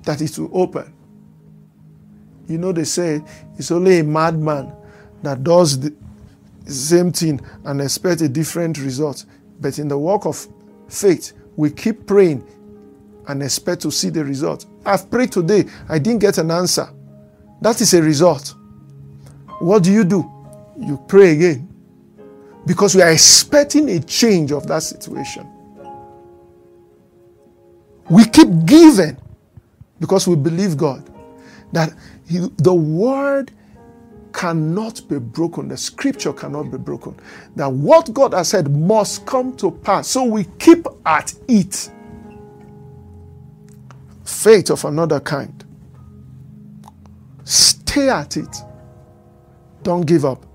that 0.04 0.22
it 0.22 0.38
will 0.38 0.50
open. 0.52 0.94
You 2.46 2.56
know, 2.56 2.72
they 2.72 2.84
say 2.84 3.22
it's 3.58 3.70
only 3.70 3.98
a 3.98 4.04
madman 4.04 4.74
that 5.22 5.42
does 5.42 5.78
the 5.80 5.94
same 6.66 7.12
thing 7.12 7.40
and 7.64 7.80
expect 7.80 8.20
a 8.20 8.28
different 8.28 8.78
result. 8.78 9.24
But 9.60 9.78
in 9.78 9.88
the 9.88 9.98
work 9.98 10.26
of 10.26 10.46
faith, 10.88 11.32
we 11.56 11.70
keep 11.70 12.06
praying 12.06 12.46
and 13.26 13.42
expect 13.42 13.82
to 13.82 13.90
see 13.90 14.10
the 14.10 14.24
result. 14.24 14.66
I've 14.84 15.10
prayed 15.10 15.32
today, 15.32 15.64
I 15.88 15.98
didn't 15.98 16.20
get 16.20 16.38
an 16.38 16.50
answer. 16.50 16.88
That 17.60 17.80
is 17.80 17.92
a 17.94 18.02
result. 18.02 18.54
What 19.58 19.82
do 19.82 19.92
you 19.92 20.04
do? 20.04 20.30
You 20.78 21.02
pray 21.08 21.32
again 21.32 21.68
because 22.64 22.94
we 22.94 23.02
are 23.02 23.10
expecting 23.10 23.88
a 23.90 24.00
change 24.00 24.52
of 24.52 24.66
that 24.68 24.82
situation. 24.82 25.46
We 28.08 28.24
keep 28.24 28.48
giving 28.64 29.16
because 29.98 30.28
we 30.28 30.36
believe 30.36 30.76
God 30.76 31.08
that 31.72 31.92
he, 32.26 32.38
the 32.56 32.72
word 32.72 33.50
cannot 34.38 35.02
be 35.08 35.18
broken. 35.18 35.66
The 35.66 35.76
scripture 35.76 36.32
cannot 36.32 36.70
be 36.70 36.78
broken. 36.78 37.18
That 37.56 37.72
what 37.72 38.14
God 38.14 38.34
has 38.34 38.46
said 38.50 38.70
must 38.70 39.26
come 39.26 39.56
to 39.56 39.72
pass. 39.72 40.06
So 40.06 40.22
we 40.22 40.44
keep 40.60 40.86
at 41.04 41.34
it. 41.48 41.90
Faith 44.24 44.70
of 44.70 44.84
another 44.84 45.18
kind. 45.18 45.64
Stay 47.42 48.08
at 48.08 48.36
it. 48.36 48.56
Don't 49.82 50.06
give 50.06 50.24
up. 50.24 50.46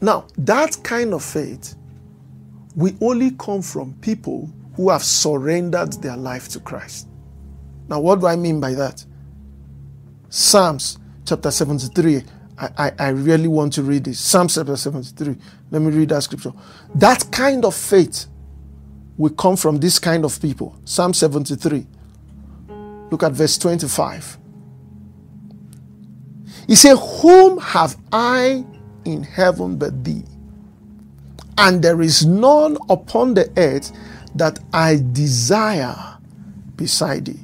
Now, 0.00 0.26
that 0.38 0.76
kind 0.82 1.14
of 1.14 1.22
faith 1.22 1.76
will 2.74 2.96
only 3.00 3.30
come 3.30 3.62
from 3.62 3.94
people 4.00 4.50
who 4.74 4.90
have 4.90 5.04
surrendered 5.04 5.92
their 6.02 6.16
life 6.16 6.48
to 6.48 6.58
Christ. 6.58 7.06
Now, 7.86 8.00
what 8.00 8.18
do 8.18 8.26
I 8.26 8.34
mean 8.34 8.58
by 8.58 8.74
that? 8.74 9.04
Psalms 10.28 10.98
chapter 11.24 11.50
73. 11.50 12.22
I, 12.58 12.68
I, 12.78 12.92
I 12.98 13.08
really 13.08 13.48
want 13.48 13.72
to 13.74 13.82
read 13.82 14.04
this. 14.04 14.20
Psalm 14.20 14.48
chapter 14.48 14.76
73. 14.76 15.36
Let 15.70 15.82
me 15.82 15.90
read 15.90 16.10
that 16.10 16.22
scripture. 16.22 16.52
That 16.94 17.30
kind 17.30 17.64
of 17.64 17.74
faith 17.74 18.26
will 19.16 19.30
come 19.30 19.56
from 19.56 19.78
this 19.78 19.98
kind 19.98 20.24
of 20.24 20.40
people. 20.40 20.78
Psalm 20.84 21.14
73. 21.14 21.86
Look 23.10 23.22
at 23.22 23.32
verse 23.32 23.58
25. 23.58 24.38
He 26.66 26.74
said, 26.74 26.96
Whom 26.96 27.58
have 27.58 27.96
I 28.12 28.64
in 29.04 29.22
heaven 29.22 29.76
but 29.76 30.04
thee? 30.04 30.24
And 31.58 31.82
there 31.82 32.00
is 32.00 32.24
none 32.24 32.78
upon 32.88 33.34
the 33.34 33.52
earth 33.56 33.92
that 34.34 34.58
I 34.72 35.02
desire 35.12 36.18
beside 36.76 37.26
thee. 37.26 37.40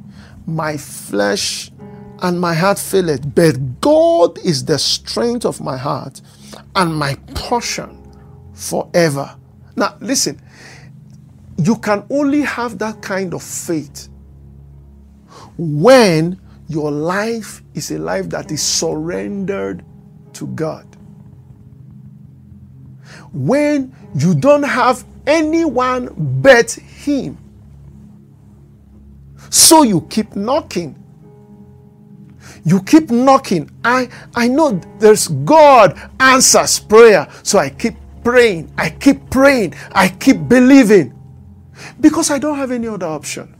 My 0.46 0.76
flesh 0.76 1.70
and 2.20 2.40
my 2.40 2.54
heart 2.54 2.78
faileth, 2.78 3.34
but 3.34 3.80
God 3.80 4.38
is 4.38 4.64
the 4.64 4.78
strength 4.78 5.44
of 5.44 5.60
my 5.60 5.76
heart 5.76 6.20
and 6.74 6.94
my 6.94 7.14
portion 7.34 7.96
forever. 8.54 9.36
Now, 9.76 9.96
listen, 10.00 10.40
you 11.58 11.76
can 11.76 12.04
only 12.10 12.42
have 12.42 12.78
that 12.78 13.00
kind 13.02 13.34
of 13.34 13.42
faith 13.42 14.08
when 15.56 16.40
your 16.68 16.90
life 16.90 17.62
is 17.74 17.90
a 17.90 17.98
life 17.98 18.28
that 18.30 18.50
is 18.50 18.62
surrendered 18.62 19.84
to 20.34 20.46
God. 20.48 20.86
When 23.32 23.94
you 24.14 24.34
don't 24.34 24.62
have 24.62 25.04
anyone 25.26 26.14
but 26.42 26.70
Him. 26.72 27.38
So 29.50 29.82
you 29.82 30.02
keep 30.10 30.34
knocking. 30.36 30.96
You 32.64 32.82
keep 32.82 33.10
knocking. 33.10 33.70
I, 33.84 34.08
I 34.34 34.48
know 34.48 34.80
there's 34.98 35.28
God 35.28 35.98
answers 36.20 36.78
prayer. 36.78 37.28
So 37.42 37.58
I 37.58 37.70
keep 37.70 37.94
praying. 38.24 38.72
I 38.76 38.90
keep 38.90 39.30
praying. 39.30 39.74
I 39.92 40.08
keep 40.08 40.48
believing. 40.48 41.14
Because 42.00 42.30
I 42.30 42.38
don't 42.38 42.56
have 42.56 42.70
any 42.70 42.88
other 42.88 43.06
option. 43.06 43.54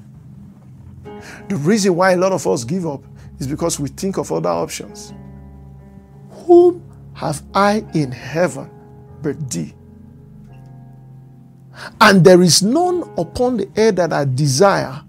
The 1.49 1.57
reason 1.57 1.95
why 1.97 2.13
a 2.13 2.17
lot 2.17 2.33
of 2.33 2.47
us 2.47 2.65
give 2.65 2.87
up 2.87 3.03
is 3.39 3.47
because 3.47 3.81
we 3.81 3.89
think 3.89 4.19
of 4.19 4.31
other 4.33 4.51
options. 4.51 5.13
Whom 6.31 6.85
have 7.15 7.43
I 7.55 7.85
in 7.95 8.13
heaven 8.13 8.71
but 9.23 9.51
thee? 9.51 9.75
And 12.01 12.25
there 12.25 12.43
is 12.43 12.63
none 12.63 13.03
upon 13.17 13.57
the 13.57 13.69
earth 13.77 13.97
that 13.97 14.13
I 14.13 14.25
desire 14.25 15.03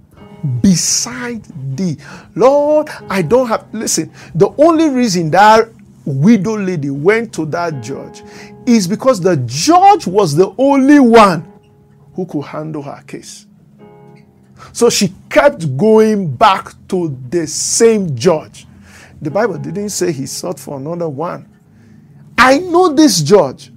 beside 0.62 1.44
thee. 1.76 1.98
Lord, 2.36 2.90
I 3.10 3.22
don't 3.22 3.48
have, 3.48 3.68
listen, 3.74 4.12
the 4.36 4.50
only 4.58 4.90
reason 4.90 5.32
that 5.32 5.70
widow 6.06 6.58
lady 6.58 6.90
went 6.90 7.34
to 7.34 7.46
that 7.46 7.82
judge 7.82 8.24
is 8.66 8.88
because 8.88 9.20
the 9.20 9.38
judge 9.46 10.08
was 10.08 10.36
the 10.36 10.54
only 10.58 11.00
one 11.00 11.52
who 12.14 12.26
could 12.26 12.44
handle 12.46 12.82
her 12.82 13.04
case. 13.06 13.46
So 14.74 14.90
she 14.90 15.14
kept 15.30 15.78
going 15.78 16.36
back 16.36 16.74
to 16.90 17.18
the 17.30 17.48
same 17.48 18.16
judge. 18.16 18.68
The 19.22 19.32
Bible 19.32 19.58
didn't 19.58 19.90
say 19.90 20.12
he 20.12 20.26
sought 20.26 20.60
for 20.60 20.78
another 20.78 21.10
one. 21.10 21.48
I 22.38 22.60
know 22.60 22.94
this 22.94 23.22
judge. 23.22 23.72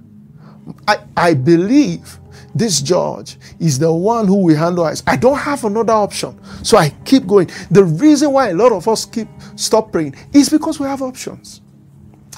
I, 0.87 0.99
I 1.15 1.33
believe 1.33 2.19
this 2.55 2.81
judge 2.81 3.37
is 3.59 3.79
the 3.79 3.91
one 3.91 4.27
who 4.27 4.43
will 4.43 4.55
handle 4.55 4.85
us. 4.85 5.01
I 5.07 5.15
don't 5.15 5.37
have 5.37 5.63
another 5.63 5.93
option. 5.93 6.39
So 6.63 6.77
I 6.77 6.89
keep 7.05 7.25
going. 7.25 7.49
The 7.71 7.83
reason 7.83 8.31
why 8.31 8.49
a 8.49 8.53
lot 8.53 8.71
of 8.71 8.87
us 8.87 9.05
keep 9.05 9.27
stop 9.55 9.91
praying 9.91 10.15
is 10.33 10.49
because 10.49 10.79
we 10.79 10.85
have 10.87 11.01
options. 11.01 11.61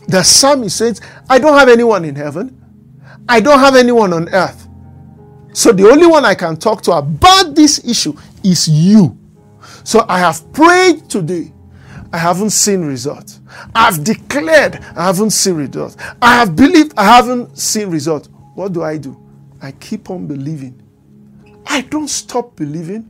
The 0.07 0.23
psalmist 0.23 0.77
says, 0.77 1.01
I 1.29 1.39
don't 1.39 1.57
have 1.57 1.67
anyone 1.69 2.05
in 2.05 2.15
heaven. 2.15 2.61
I 3.27 3.39
don't 3.39 3.59
have 3.59 3.75
anyone 3.75 4.13
on 4.13 4.29
earth. 4.29 4.67
So 5.53 5.71
the 5.71 5.89
only 5.89 6.05
one 6.05 6.25
I 6.25 6.35
can 6.35 6.57
talk 6.57 6.81
to 6.83 6.91
about 6.91 7.55
this 7.55 7.83
issue 7.85 8.13
is 8.43 8.67
you. 8.67 9.17
So 9.83 10.05
I 10.07 10.19
have 10.19 10.51
prayed 10.53 11.09
today. 11.09 11.51
I 12.13 12.17
haven't 12.17 12.51
seen 12.51 12.85
results. 12.85 13.41
I've 13.73 14.03
declared 14.03 14.75
I 14.95 15.05
haven't 15.05 15.31
seen 15.31 15.55
results. 15.55 15.97
I 16.21 16.35
have 16.35 16.55
believed 16.55 16.93
I 16.97 17.03
haven't 17.03 17.57
seen 17.57 17.89
results. 17.89 18.29
What 18.53 18.73
do 18.73 18.83
I 18.83 18.97
do? 18.97 19.24
I 19.65 19.71
keep 19.71 20.11
on 20.11 20.27
believing. 20.27 20.79
I 21.65 21.81
don't 21.81 22.07
stop 22.07 22.55
believing. 22.55 23.09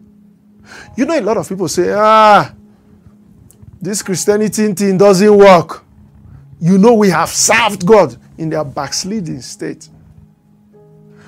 You 0.95 1.05
know, 1.05 1.19
a 1.19 1.21
lot 1.21 1.35
of 1.35 1.49
people 1.49 1.67
say, 1.67 1.91
ah, 1.91 2.53
this 3.81 4.01
Christianity 4.01 4.73
thing 4.73 4.97
doesn't 4.97 5.37
work. 5.37 5.83
You 6.61 6.77
know, 6.77 6.93
we 6.93 7.09
have 7.09 7.29
served 7.29 7.85
God 7.85 8.15
in 8.37 8.49
their 8.49 8.63
backsliding 8.63 9.41
state. 9.41 9.89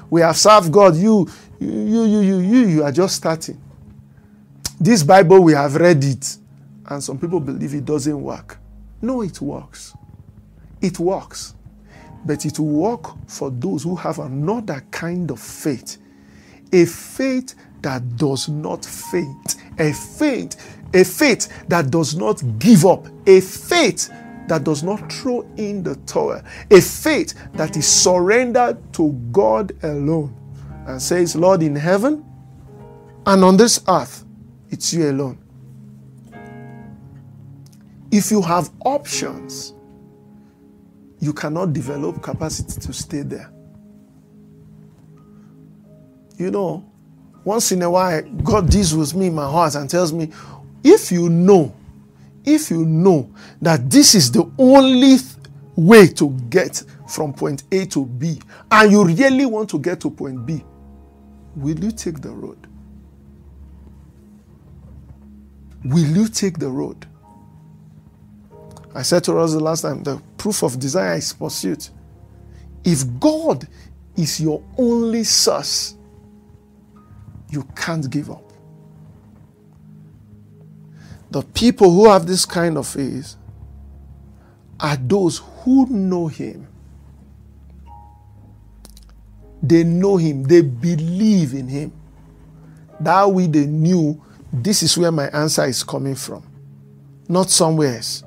We 0.09 0.21
have 0.21 0.37
served 0.37 0.71
God. 0.71 0.95
You, 0.95 1.29
you, 1.59 2.05
you, 2.05 2.19
you, 2.21 2.39
you, 2.39 2.67
you 2.67 2.83
are 2.83 2.91
just 2.93 3.17
starting. 3.17 3.61
This 4.79 5.03
Bible, 5.03 5.41
we 5.41 5.51
have 5.51 5.75
read 5.75 6.01
it, 6.05 6.37
and 6.85 7.03
some 7.03 7.19
people 7.19 7.41
believe 7.41 7.73
it 7.73 7.83
doesn't 7.83 8.21
work. 8.21 8.57
No, 9.01 9.21
it 9.23 9.41
works. 9.41 9.93
It 10.81 10.97
works 10.99 11.53
but 12.27 12.45
it 12.45 12.59
will 12.59 12.67
work 12.67 13.15
for 13.27 13.49
those 13.49 13.83
who 13.83 13.95
have 13.95 14.19
another 14.19 14.83
kind 14.91 15.31
of 15.31 15.39
faith. 15.39 15.97
A 16.73 16.85
faith 16.85 17.55
that 17.81 18.17
does 18.17 18.49
not 18.49 18.83
faint. 18.83 19.55
A 19.79 19.93
faith, 19.93 20.77
a 20.93 21.03
faith 21.05 21.47
that 21.69 21.89
does 21.89 22.15
not 22.15 22.43
give 22.59 22.85
up. 22.85 23.07
A 23.25 23.39
faith 23.39 24.09
that 24.47 24.63
does 24.63 24.83
not 24.83 25.11
throw 25.11 25.41
in 25.55 25.83
the 25.83 25.95
towel. 26.05 26.41
A 26.69 26.81
faith 26.81 27.33
that 27.53 27.77
is 27.77 27.87
surrendered 27.87 28.77
to 28.93 29.11
God 29.31 29.71
alone 29.83 30.35
and 30.85 31.01
says, 31.01 31.35
Lord, 31.35 31.63
in 31.63 31.75
heaven 31.75 32.25
and 33.25 33.43
on 33.43 33.57
this 33.57 33.81
earth, 33.87 34.25
it's 34.69 34.93
you 34.93 35.09
alone. 35.09 35.37
If 38.11 38.31
you 38.31 38.41
have 38.41 38.69
options, 38.85 39.73
you 41.19 41.33
cannot 41.33 41.73
develop 41.73 42.21
capacity 42.21 42.79
to 42.81 42.93
stay 42.93 43.21
there. 43.21 43.51
You 46.37 46.51
know, 46.51 46.85
once 47.43 47.71
in 47.71 47.81
a 47.81 47.89
while, 47.89 48.21
God 48.43 48.69
deals 48.69 48.93
with 48.93 49.15
me 49.15 49.27
in 49.27 49.35
my 49.35 49.49
heart 49.49 49.75
and 49.75 49.89
tells 49.89 50.13
me, 50.13 50.31
if 50.83 51.11
you 51.11 51.29
know, 51.29 51.73
if 52.45 52.69
you 52.69 52.85
know 52.85 53.29
that 53.61 53.89
this 53.89 54.15
is 54.15 54.31
the 54.31 54.49
only 54.57 55.17
way 55.75 56.07
to 56.07 56.29
get 56.49 56.83
from 57.07 57.33
point 57.33 57.63
A 57.71 57.85
to 57.87 58.05
B, 58.05 58.39
and 58.69 58.91
you 58.91 59.03
really 59.03 59.45
want 59.45 59.69
to 59.69 59.79
get 59.79 59.99
to 60.01 60.09
point 60.09 60.45
B, 60.45 60.63
will 61.55 61.79
you 61.79 61.91
take 61.91 62.21
the 62.21 62.29
road? 62.29 62.67
Will 65.85 66.05
you 66.05 66.27
take 66.27 66.59
the 66.59 66.69
road? 66.69 67.05
I 68.97 69.03
said 69.03 69.23
to 69.25 69.37
us 69.37 69.53
the 69.53 69.59
last 69.59 69.81
time 69.81 70.03
the 70.03 70.21
proof 70.37 70.63
of 70.63 70.79
desire 70.79 71.15
is 71.15 71.31
pursuit. 71.31 71.91
If 72.83 73.03
God 73.19 73.67
is 74.15 74.39
your 74.39 74.63
only 74.77 75.23
source, 75.23 75.95
you 77.49 77.63
can't 77.75 78.09
give 78.09 78.31
up. 78.31 78.43
The 81.29 81.43
people 81.43 81.91
who 81.91 82.09
have 82.09 82.25
this 82.25 82.45
kind 82.45 82.77
of 82.77 82.87
faith 82.87 83.35
are 84.79 84.95
those 84.95 85.41
who 85.63 85.85
know 85.87 86.27
Him. 86.27 86.67
they 89.61 89.83
know 89.83 90.17
him, 90.17 90.43
they 90.43 90.61
believe 90.61 91.53
in 91.53 91.67
him. 91.67 91.91
That 92.99 93.31
way 93.31 93.47
they 93.47 93.65
knew 93.65 94.21
this 94.51 94.83
is 94.83 94.97
where 94.97 95.11
my 95.11 95.27
answer 95.29 95.65
is 95.65 95.83
coming 95.83 96.15
from, 96.15 96.43
not 97.27 97.49
somewhere 97.49 97.97
else. 97.97 98.23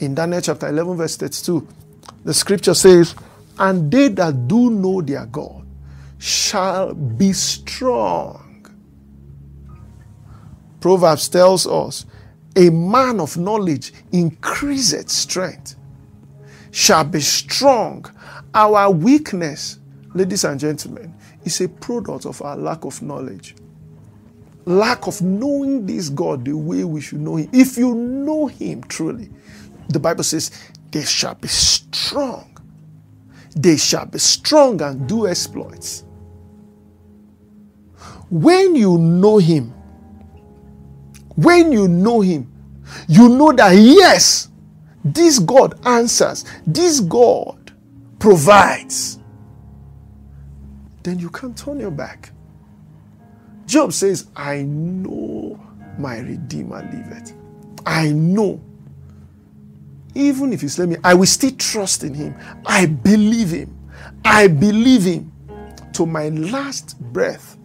In 0.00 0.14
Daniel 0.14 0.40
chapter 0.40 0.68
11, 0.68 0.96
verse 0.96 1.16
32, 1.16 1.66
the 2.24 2.34
scripture 2.34 2.74
says, 2.74 3.14
And 3.58 3.90
they 3.90 4.08
that 4.08 4.46
do 4.46 4.70
know 4.70 5.02
their 5.02 5.26
God 5.26 5.66
shall 6.18 6.94
be 6.94 7.32
strong. 7.32 8.66
Proverbs 10.80 11.28
tells 11.28 11.66
us, 11.66 12.06
A 12.54 12.70
man 12.70 13.20
of 13.20 13.36
knowledge 13.36 13.92
increaseth 14.12 15.10
strength, 15.10 15.74
shall 16.70 17.04
be 17.04 17.20
strong. 17.20 18.04
Our 18.54 18.90
weakness, 18.90 19.78
ladies 20.14 20.44
and 20.44 20.58
gentlemen, 20.60 21.14
is 21.44 21.60
a 21.60 21.68
product 21.68 22.26
of 22.26 22.40
our 22.42 22.56
lack 22.56 22.84
of 22.84 23.02
knowledge. 23.02 23.56
Lack 24.64 25.06
of 25.06 25.20
knowing 25.22 25.86
this 25.86 26.08
God 26.08 26.44
the 26.44 26.52
way 26.52 26.84
we 26.84 27.00
should 27.00 27.20
know 27.20 27.36
Him. 27.36 27.48
If 27.52 27.76
you 27.78 27.94
know 27.94 28.46
Him 28.46 28.82
truly, 28.84 29.30
the 29.88 29.98
Bible 29.98 30.24
says, 30.24 30.50
they 30.90 31.04
shall 31.04 31.34
be 31.34 31.48
strong. 31.48 32.56
They 33.56 33.76
shall 33.76 34.06
be 34.06 34.18
strong 34.18 34.80
and 34.82 35.08
do 35.08 35.26
exploits. 35.26 36.04
When 38.30 38.74
you 38.74 38.98
know 38.98 39.38
Him, 39.38 39.72
when 41.36 41.72
you 41.72 41.88
know 41.88 42.20
Him, 42.20 42.52
you 43.08 43.28
know 43.28 43.52
that 43.52 43.72
yes, 43.72 44.48
this 45.04 45.38
God 45.38 45.78
answers, 45.86 46.44
this 46.66 47.00
God 47.00 47.72
provides. 48.18 49.18
Then 51.02 51.18
you 51.18 51.30
can't 51.30 51.56
turn 51.56 51.80
your 51.80 51.90
back. 51.90 52.32
Job 53.66 53.92
says, 53.92 54.28
I 54.36 54.62
know 54.62 55.60
my 55.98 56.18
Redeemer 56.18 56.82
liveth. 56.92 57.34
I 57.86 58.10
know. 58.10 58.60
Even 60.18 60.52
if 60.52 60.64
you 60.64 60.68
slay 60.68 60.86
me, 60.86 60.96
I 61.04 61.14
will 61.14 61.26
still 61.26 61.52
trust 61.52 62.02
in 62.02 62.12
him. 62.12 62.34
I 62.66 62.86
believe 62.86 63.50
him. 63.50 63.78
I 64.24 64.48
believe 64.48 65.04
him 65.04 65.32
to 65.92 66.06
my 66.06 66.30
last 66.30 67.00
breath. 67.12 67.56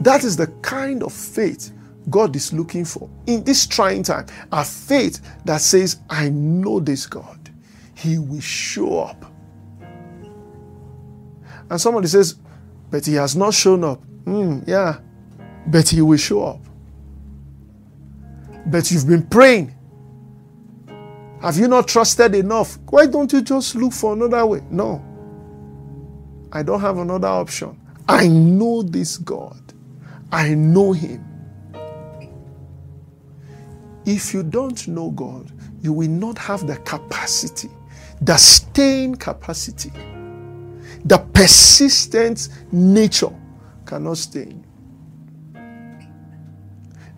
That 0.00 0.22
is 0.22 0.36
the 0.36 0.48
kind 0.60 1.02
of 1.02 1.14
faith 1.14 1.72
God 2.10 2.36
is 2.36 2.52
looking 2.52 2.84
for 2.84 3.08
in 3.26 3.42
this 3.42 3.66
trying 3.66 4.02
time. 4.02 4.26
A 4.52 4.62
faith 4.62 5.22
that 5.46 5.62
says, 5.62 6.00
I 6.10 6.28
know 6.28 6.78
this 6.78 7.06
God. 7.06 7.38
He 7.94 8.18
will 8.18 8.40
show 8.40 8.98
up. 8.98 9.24
And 11.70 11.80
somebody 11.80 12.08
says, 12.08 12.34
but 12.90 13.06
he 13.06 13.14
has 13.14 13.34
not 13.34 13.54
shown 13.54 13.82
up. 13.82 14.02
Mm, 14.24 14.68
yeah, 14.68 14.98
but 15.68 15.88
he 15.88 16.02
will 16.02 16.18
show 16.18 16.44
up. 16.44 16.60
But 18.66 18.90
you've 18.90 19.08
been 19.08 19.26
praying. 19.26 19.74
Have 21.42 21.58
you 21.58 21.68
not 21.68 21.88
trusted 21.88 22.34
enough? 22.36 22.78
Why 22.90 23.06
don't 23.06 23.32
you 23.32 23.42
just 23.42 23.74
look 23.74 23.92
for 23.92 24.12
another 24.14 24.46
way? 24.46 24.62
No. 24.70 25.04
I 26.52 26.62
don't 26.62 26.80
have 26.80 26.98
another 26.98 27.28
option. 27.28 27.80
I 28.08 28.28
know 28.28 28.82
this 28.82 29.18
God. 29.18 29.60
I 30.30 30.54
know 30.54 30.92
Him. 30.92 31.24
If 34.06 34.34
you 34.34 34.42
don't 34.44 34.86
know 34.88 35.10
God, 35.10 35.50
you 35.82 35.92
will 35.92 36.08
not 36.08 36.38
have 36.38 36.66
the 36.66 36.76
capacity, 36.78 37.70
the 38.20 38.36
staying 38.36 39.16
capacity, 39.16 39.92
the 41.04 41.18
persistent 41.18 42.48
nature 42.72 43.34
cannot 43.86 44.18
stay 44.18 44.56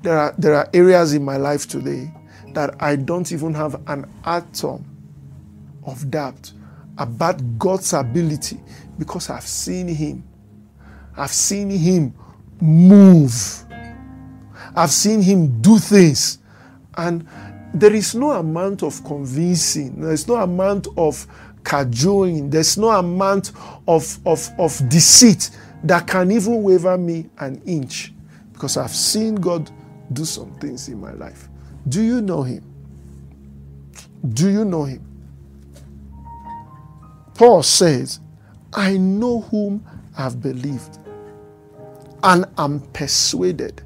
There 0.04 0.18
are, 0.18 0.34
there 0.36 0.54
are 0.54 0.68
areas 0.74 1.14
in 1.14 1.24
my 1.24 1.38
life 1.38 1.66
today 1.66 2.12
that 2.54 2.80
I 2.82 2.96
don't 2.96 3.30
even 3.32 3.54
have 3.54 3.80
an 3.88 4.10
atom 4.24 4.84
of 5.84 6.10
doubt 6.10 6.52
about 6.98 7.58
God's 7.58 7.92
ability 7.92 8.58
because 8.98 9.30
I've 9.30 9.46
seen 9.46 9.88
Him. 9.88 10.24
I've 11.16 11.30
seen 11.30 11.70
Him 11.70 12.14
move. 12.60 13.64
I've 14.76 14.90
seen 14.90 15.22
Him 15.22 15.60
do 15.60 15.78
things 15.78 16.38
and 16.96 17.26
there 17.74 17.92
is 17.92 18.14
no 18.14 18.30
amount 18.30 18.82
of 18.82 19.02
convincing, 19.04 20.00
there's 20.00 20.28
no 20.28 20.36
amount 20.36 20.86
of 20.96 21.26
cajoling, 21.64 22.50
there's 22.50 22.78
no 22.78 22.90
amount 22.90 23.50
of, 23.88 24.18
of, 24.26 24.48
of 24.58 24.88
deceit 24.88 25.50
that 25.82 26.06
can 26.06 26.30
even 26.30 26.62
waver 26.62 26.96
me 26.96 27.28
an 27.38 27.60
inch 27.66 28.12
because 28.52 28.76
I've 28.76 28.94
seen 28.94 29.34
God 29.34 29.70
do 30.12 30.24
some 30.24 30.54
things 30.54 30.88
in 30.88 31.00
my 31.00 31.12
life. 31.12 31.48
Do 31.88 32.02
you 32.02 32.20
know 32.22 32.42
Him? 32.42 32.64
Do 34.28 34.50
you 34.50 34.64
know 34.64 34.84
Him? 34.84 35.04
Paul 37.34 37.62
says, 37.62 38.20
I 38.72 38.96
know 38.96 39.40
whom 39.40 39.84
I've 40.16 40.40
believed 40.40 40.98
and 42.22 42.46
am 42.56 42.80
persuaded. 42.92 43.82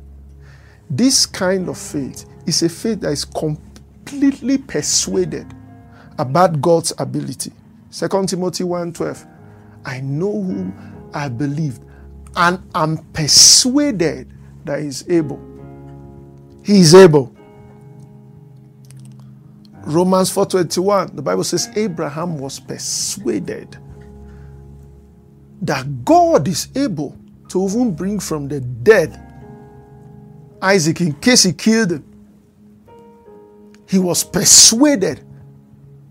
This 0.89 1.27
kind 1.27 1.69
of 1.69 1.77
faith 1.77 2.25
is 2.47 2.63
a 2.63 2.69
faith 2.69 3.01
that 3.01 3.13
is 3.13 3.25
completely 3.25 4.59
persuaded 4.59 5.53
about 6.19 6.61
God's 6.61 6.93
ability. 6.99 7.53
2 7.91 8.27
Timothy 8.27 8.65
1:12. 8.65 9.27
I 9.85 10.01
know 10.01 10.33
whom 10.33 10.73
I 11.15 11.29
believed 11.29 11.83
and 12.37 12.61
am 12.75 12.99
persuaded 13.13 14.31
that 14.65 14.81
he 14.81 14.87
is 14.87 15.05
able. 15.09 15.41
He 16.63 16.81
is 16.81 16.95
able. 16.95 17.35
Romans 19.89 20.31
4:21, 20.31 21.17
the 21.17 21.23
Bible 21.23 21.45
says 21.45 21.69
Abraham 21.75 22.39
was 22.39 22.61
persuaded 22.61 23.77
that 25.63 26.05
God 26.05 26.47
is 26.47 26.69
able 26.77 27.17
to 27.49 27.65
even 27.67 27.95
bring 27.95 28.21
from 28.21 28.49
the 28.49 28.61
dead 28.61 29.19
Isaac 30.61 31.01
in 31.01 31.15
case 31.15 31.45
he 31.45 31.53
killed 31.53 31.93
him 31.93 32.05
he 33.89 33.99
was 33.99 34.23
persuaded 34.23 35.25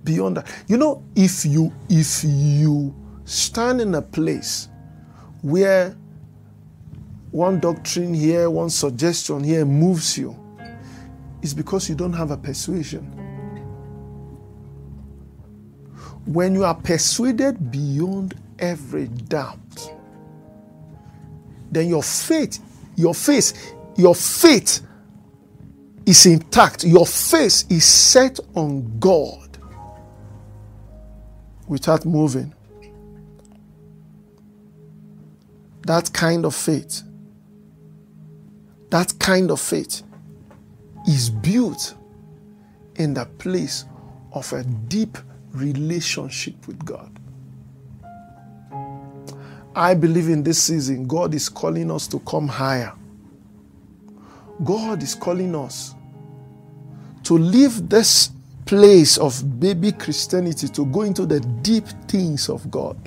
beyond 0.03 0.37
that. 0.37 0.47
You 0.67 0.77
know, 0.77 1.03
if 1.15 1.45
you 1.45 1.71
if 1.89 2.23
you 2.23 2.95
stand 3.25 3.81
in 3.81 3.93
a 3.95 4.01
place 4.01 4.67
where 5.41 5.95
one 7.31 7.59
doctrine 7.59 8.13
here, 8.13 8.49
one 8.49 8.69
suggestion 8.69 9.43
here 9.43 9.63
moves 9.63 10.17
you, 10.17 10.35
it's 11.41 11.53
because 11.53 11.87
you 11.87 11.95
don't 11.95 12.13
have 12.13 12.31
a 12.31 12.37
persuasion. 12.37 13.26
When 16.27 16.53
you 16.53 16.65
are 16.65 16.75
persuaded 16.75 17.71
beyond 17.71 18.35
every 18.59 19.07
doubt, 19.07 19.93
then 21.71 21.87
your 21.87 22.03
faith, 22.03 22.59
your 22.95 23.13
faith, 23.13 23.73
your 23.97 24.13
faith 24.13 24.81
is 26.05 26.25
intact, 26.25 26.83
your 26.83 27.05
face 27.05 27.65
is 27.69 27.85
set 27.85 28.39
on 28.55 28.99
God 28.99 29.57
without 31.67 32.05
moving. 32.05 32.53
That 35.85 36.11
kind 36.11 36.45
of 36.45 36.53
faith, 36.53 37.03
that 38.89 39.17
kind 39.19 39.49
of 39.49 39.61
faith 39.61 40.03
is 41.07 41.29
built 41.29 41.95
in 42.95 43.13
the 43.13 43.25
place 43.37 43.85
of 44.33 44.51
a 44.51 44.63
deep 44.63 45.17
relationship 45.57 46.67
with 46.67 46.83
God. 46.85 47.11
I 49.75 49.93
believe 49.93 50.29
in 50.29 50.41
this 50.41 50.61
season, 50.63 51.05
God 51.05 51.35
is 51.35 51.49
calling 51.49 51.91
us 51.91 52.07
to 52.07 52.19
come 52.19 52.47
higher. 52.47 52.93
God 54.63 55.03
is 55.03 55.13
calling 55.13 55.53
us 55.55 55.93
to 57.23 57.37
leave 57.37 57.87
this 57.87 58.31
place 58.65 59.17
of 59.17 59.59
baby 59.59 59.91
Christianity 59.91 60.67
to 60.69 60.85
go 60.87 61.03
into 61.03 61.25
the 61.25 61.39
deep 61.61 61.85
things 62.07 62.49
of 62.49 62.69
God. 62.71 62.97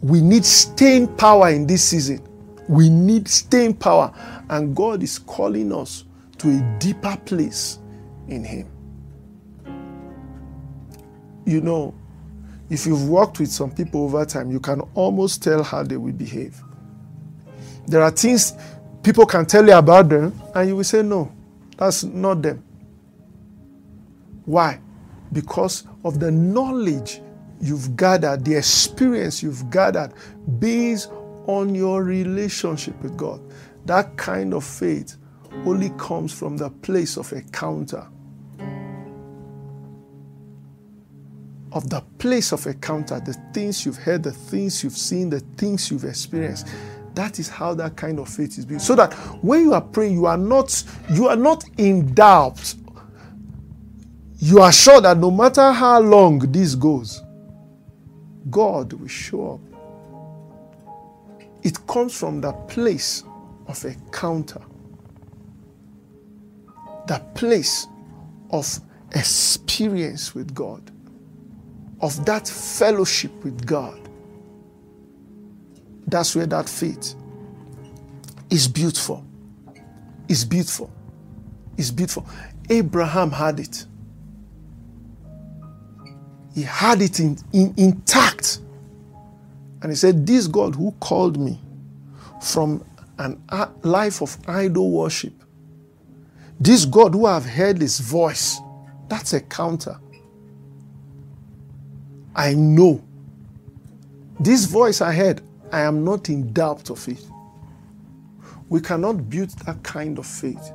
We 0.00 0.20
need 0.20 0.44
staying 0.44 1.16
power 1.16 1.50
in 1.50 1.66
this 1.66 1.84
season. 1.84 2.26
We 2.66 2.88
need 2.88 3.28
staying 3.28 3.74
power. 3.74 4.12
And 4.48 4.74
God 4.74 5.02
is 5.02 5.18
calling 5.18 5.72
us 5.72 6.04
to 6.38 6.48
a 6.48 6.78
deeper 6.80 7.16
place 7.24 7.78
in 8.26 8.42
Him. 8.42 8.71
You 11.44 11.60
know, 11.60 11.94
if 12.70 12.86
you've 12.86 13.08
worked 13.08 13.38
with 13.40 13.50
some 13.50 13.70
people 13.72 14.04
over 14.04 14.24
time, 14.24 14.50
you 14.50 14.60
can 14.60 14.80
almost 14.94 15.42
tell 15.42 15.62
how 15.62 15.82
they 15.82 15.96
will 15.96 16.12
behave. 16.12 16.60
There 17.86 18.02
are 18.02 18.10
things 18.10 18.54
People 19.02 19.26
can 19.26 19.46
tell 19.46 19.66
you 19.66 19.74
about 19.74 20.08
them, 20.08 20.40
and 20.54 20.68
you 20.68 20.76
will 20.76 20.84
say, 20.84 21.02
No, 21.02 21.32
that's 21.76 22.04
not 22.04 22.40
them. 22.40 22.62
Why? 24.44 24.80
Because 25.32 25.84
of 26.04 26.20
the 26.20 26.30
knowledge 26.30 27.20
you've 27.60 27.96
gathered, 27.96 28.44
the 28.44 28.54
experience 28.54 29.42
you've 29.42 29.70
gathered 29.70 30.12
based 30.60 31.10
on 31.46 31.74
your 31.74 32.04
relationship 32.04 33.00
with 33.02 33.16
God. 33.16 33.40
That 33.86 34.16
kind 34.16 34.54
of 34.54 34.64
faith 34.64 35.16
only 35.66 35.90
comes 35.90 36.32
from 36.32 36.56
the 36.56 36.70
place 36.70 37.16
of 37.16 37.32
encounter. 37.32 38.06
Of 41.74 41.88
the 41.88 42.02
place 42.18 42.52
of 42.52 42.66
encounter, 42.66 43.18
the 43.20 43.32
things 43.54 43.86
you've 43.86 43.96
heard, 43.96 44.22
the 44.22 44.32
things 44.32 44.84
you've 44.84 44.96
seen, 44.96 45.30
the 45.30 45.40
things 45.40 45.90
you've 45.90 46.04
experienced. 46.04 46.68
That 47.14 47.38
is 47.38 47.48
how 47.48 47.74
that 47.74 47.96
kind 47.96 48.18
of 48.18 48.28
faith 48.28 48.58
is 48.58 48.64
built. 48.64 48.82
So 48.82 48.94
that 48.96 49.14
when 49.42 49.62
you 49.62 49.74
are 49.74 49.80
praying, 49.80 50.12
you 50.14 50.26
are 50.26 50.36
not 50.36 50.84
you 51.10 51.28
are 51.28 51.36
not 51.36 51.64
in 51.78 52.14
doubt. 52.14 52.74
You 54.36 54.60
are 54.60 54.72
sure 54.72 55.00
that 55.00 55.16
no 55.18 55.30
matter 55.30 55.72
how 55.72 56.00
long 56.00 56.40
this 56.40 56.74
goes, 56.74 57.22
God 58.50 58.92
will 58.92 59.08
show 59.08 59.54
up. 59.54 59.60
It 61.62 61.86
comes 61.86 62.18
from 62.18 62.40
the 62.40 62.52
place 62.52 63.24
of 63.68 63.84
encounter, 63.84 64.60
the 67.06 67.18
place 67.34 67.86
of 68.50 68.80
experience 69.12 70.34
with 70.34 70.54
God, 70.54 70.90
of 72.02 72.24
that 72.26 72.48
fellowship 72.48 73.32
with 73.44 73.64
God. 73.64 73.98
That's 76.06 76.34
where 76.34 76.46
that 76.46 76.68
faith 76.68 77.14
is 78.50 78.68
beautiful. 78.68 79.24
It's 80.28 80.44
beautiful. 80.44 80.90
It's 81.78 81.90
beautiful. 81.90 82.26
Abraham 82.68 83.30
had 83.30 83.60
it. 83.60 83.86
He 86.54 86.62
had 86.62 87.00
it 87.00 87.18
in, 87.18 87.38
in, 87.52 87.72
intact. 87.76 88.58
And 89.80 89.90
he 89.90 89.96
said, 89.96 90.26
This 90.26 90.46
God 90.46 90.74
who 90.74 90.92
called 91.00 91.38
me 91.38 91.58
from 92.42 92.84
an 93.18 93.40
life 93.82 94.20
of 94.20 94.36
idol 94.48 94.90
worship, 94.90 95.32
this 96.60 96.84
God 96.84 97.14
who 97.14 97.26
I've 97.26 97.46
heard 97.46 97.80
his 97.80 98.00
voice, 98.00 98.58
that's 99.08 99.32
a 99.32 99.40
counter. 99.40 99.98
I 102.34 102.54
know. 102.54 103.02
This 104.40 104.64
voice 104.64 105.00
I 105.00 105.12
heard, 105.12 105.42
I 105.70 105.80
am 105.80 106.04
not 106.04 106.28
in 106.28 106.52
doubt 106.52 106.90
of 106.90 107.06
it. 107.08 107.24
We 108.68 108.80
cannot 108.80 109.28
build 109.28 109.50
that 109.66 109.82
kind 109.82 110.18
of 110.18 110.26
faith 110.26 110.72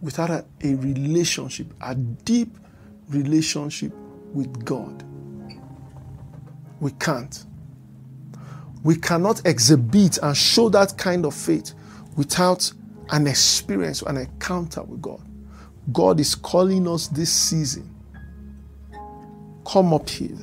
without 0.00 0.30
a, 0.30 0.44
a 0.62 0.74
relationship, 0.76 1.72
a 1.80 1.94
deep 1.94 2.56
relationship 3.08 3.92
with 4.32 4.64
God. 4.64 5.04
We 6.80 6.92
can't. 6.92 7.44
We 8.82 8.96
cannot 8.96 9.44
exhibit 9.46 10.18
and 10.22 10.36
show 10.36 10.68
that 10.70 10.96
kind 10.96 11.26
of 11.26 11.34
faith 11.34 11.74
without 12.16 12.72
an 13.10 13.26
experience, 13.26 14.02
an 14.02 14.16
encounter 14.16 14.82
with 14.82 15.02
God. 15.02 15.20
God 15.92 16.20
is 16.20 16.34
calling 16.34 16.88
us 16.88 17.08
this 17.08 17.30
season. 17.30 17.94
Come 19.70 19.94
up 19.94 20.08
here 20.08 20.38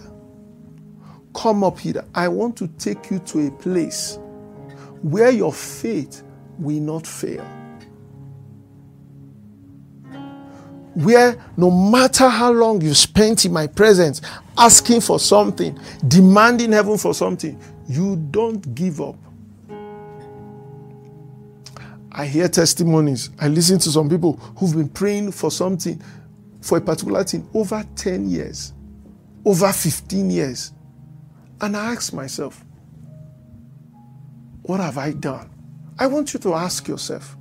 come 1.37 1.63
up 1.63 1.79
here. 1.79 2.03
I 2.15 2.27
want 2.27 2.57
to 2.57 2.67
take 2.67 3.11
you 3.11 3.19
to 3.19 3.47
a 3.47 3.51
place 3.51 4.17
where 5.03 5.29
your 5.29 5.53
faith 5.53 6.23
will 6.57 6.81
not 6.81 7.05
fail. 7.05 7.45
Where 10.95 11.37
no 11.55 11.69
matter 11.69 12.27
how 12.27 12.51
long 12.51 12.81
you 12.81 12.95
spent 12.95 13.45
in 13.45 13.53
my 13.53 13.67
presence 13.67 14.19
asking 14.57 15.01
for 15.01 15.19
something, 15.19 15.79
demanding 16.07 16.71
heaven 16.71 16.97
for 16.97 17.13
something, 17.13 17.61
you 17.87 18.15
don't 18.31 18.73
give 18.73 18.99
up. 18.99 19.15
I 22.11 22.25
hear 22.25 22.47
testimonies. 22.47 23.29
I 23.39 23.47
listen 23.47 23.77
to 23.77 23.91
some 23.91 24.09
people 24.09 24.37
who've 24.57 24.75
been 24.75 24.89
praying 24.89 25.33
for 25.33 25.51
something, 25.51 26.01
for 26.61 26.79
a 26.79 26.81
particular 26.81 27.23
thing, 27.23 27.47
over 27.53 27.85
10 27.95 28.27
years, 28.27 28.73
over 29.47 29.71
15 29.71 30.29
years. 30.29 30.73
And 31.61 31.77
I 31.77 31.93
ask 31.93 32.11
myself, 32.11 32.65
what 34.63 34.81
have 34.81 34.97
I 34.97 35.13
done? 35.13 35.49
I 35.97 36.05
want 36.07 36.33
you 36.33 36.39
to 36.41 36.53
ask 36.53 36.85
yourself 36.85 37.37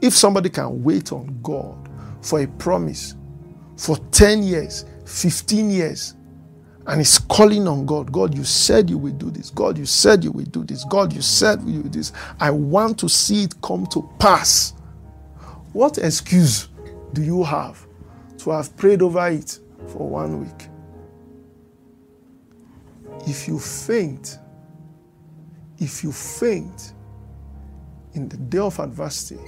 if 0.00 0.14
somebody 0.14 0.50
can 0.50 0.84
wait 0.84 1.10
on 1.10 1.40
God 1.42 1.88
for 2.22 2.40
a 2.40 2.46
promise 2.46 3.16
for 3.76 3.96
10 4.12 4.44
years, 4.44 4.84
15 5.04 5.70
years, 5.70 6.14
and 6.86 7.00
is 7.00 7.18
calling 7.18 7.66
on 7.66 7.86
God, 7.86 8.12
God, 8.12 8.36
you 8.36 8.44
said 8.44 8.88
you 8.88 8.96
will 8.96 9.12
do 9.12 9.32
this. 9.32 9.50
God, 9.50 9.78
you 9.78 9.86
said 9.86 10.22
you 10.22 10.30
will 10.30 10.44
do 10.44 10.64
this. 10.64 10.84
God, 10.84 11.12
you 11.12 11.22
said 11.22 11.60
you 11.62 11.82
will 11.82 11.88
do 11.90 11.98
this. 11.98 12.12
I 12.38 12.52
want 12.52 12.98
to 13.00 13.08
see 13.08 13.42
it 13.42 13.60
come 13.62 13.84
to 13.88 14.08
pass. 14.20 14.74
What 15.72 15.98
excuse 15.98 16.68
do 17.12 17.22
you 17.22 17.42
have 17.42 17.84
to 18.38 18.50
have 18.50 18.76
prayed 18.76 19.02
over 19.02 19.28
it 19.28 19.58
for 19.88 20.08
one 20.08 20.40
week? 20.40 20.69
If 23.26 23.46
you 23.46 23.58
faint, 23.58 24.38
if 25.78 26.02
you 26.02 26.12
faint 26.12 26.94
in 28.14 28.28
the 28.28 28.36
day 28.36 28.58
of 28.58 28.78
adversity, 28.78 29.40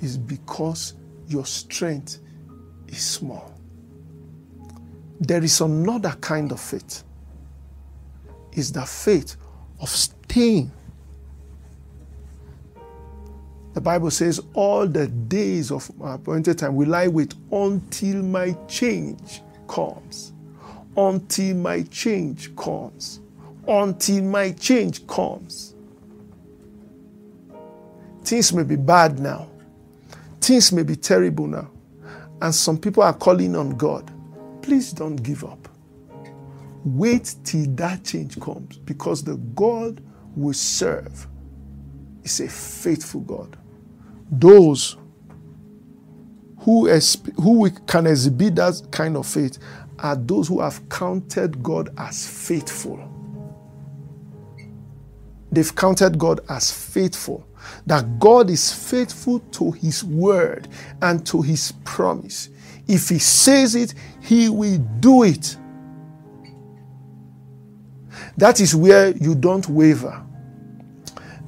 is 0.00 0.18
because 0.18 0.94
your 1.28 1.46
strength 1.46 2.18
is 2.88 3.00
small. 3.00 3.52
There 5.20 5.42
is 5.42 5.60
another 5.60 6.16
kind 6.20 6.50
of 6.50 6.60
faith. 6.60 7.04
Is 8.52 8.72
the 8.72 8.84
faith 8.84 9.36
of 9.80 9.88
staying. 9.88 10.70
The 13.72 13.80
Bible 13.80 14.10
says, 14.10 14.40
All 14.52 14.86
the 14.86 15.06
days 15.06 15.70
of 15.70 15.96
my 15.96 16.14
appointed 16.14 16.58
time 16.58 16.74
will 16.74 16.94
I 16.94 17.08
wait 17.08 17.34
until 17.50 18.22
my 18.22 18.52
change 18.68 19.40
comes 19.66 20.31
until 20.96 21.56
my 21.56 21.82
change 21.84 22.54
comes. 22.56 23.20
Until 23.66 24.22
my 24.24 24.52
change 24.52 25.06
comes. 25.06 25.74
Things 28.24 28.52
may 28.52 28.62
be 28.62 28.76
bad 28.76 29.18
now. 29.18 29.48
Things 30.40 30.72
may 30.72 30.82
be 30.82 30.96
terrible 30.96 31.46
now. 31.46 31.70
And 32.40 32.54
some 32.54 32.78
people 32.78 33.02
are 33.02 33.12
calling 33.12 33.54
on 33.56 33.70
God. 33.76 34.10
Please 34.62 34.92
don't 34.92 35.16
give 35.16 35.44
up. 35.44 35.68
Wait 36.84 37.36
till 37.44 37.66
that 37.76 38.04
change 38.04 38.38
comes 38.40 38.78
because 38.78 39.22
the 39.22 39.36
God 39.36 40.02
we 40.34 40.52
serve 40.52 41.28
is 42.24 42.40
a 42.40 42.48
faithful 42.48 43.20
God. 43.20 43.56
Those 44.30 44.96
who, 46.60 46.88
who 47.36 47.70
can 47.70 48.06
exhibit 48.06 48.56
that 48.56 48.88
kind 48.90 49.16
of 49.16 49.26
faith 49.26 49.58
are 50.02 50.16
those 50.16 50.48
who 50.48 50.60
have 50.60 50.88
counted 50.88 51.62
God 51.62 51.94
as 51.96 52.26
faithful. 52.26 53.08
They've 55.50 55.74
counted 55.74 56.18
God 56.18 56.40
as 56.48 56.72
faithful. 56.72 57.46
That 57.86 58.18
God 58.18 58.50
is 58.50 58.72
faithful 58.72 59.38
to 59.38 59.70
His 59.72 60.02
word 60.02 60.68
and 61.00 61.24
to 61.26 61.42
His 61.42 61.72
promise. 61.84 62.48
If 62.88 63.10
He 63.10 63.18
says 63.18 63.74
it, 63.76 63.94
He 64.20 64.48
will 64.48 64.78
do 65.00 65.22
it. 65.22 65.56
That 68.36 68.60
is 68.60 68.74
where 68.74 69.10
you 69.16 69.34
don't 69.34 69.68
waver. 69.68 70.20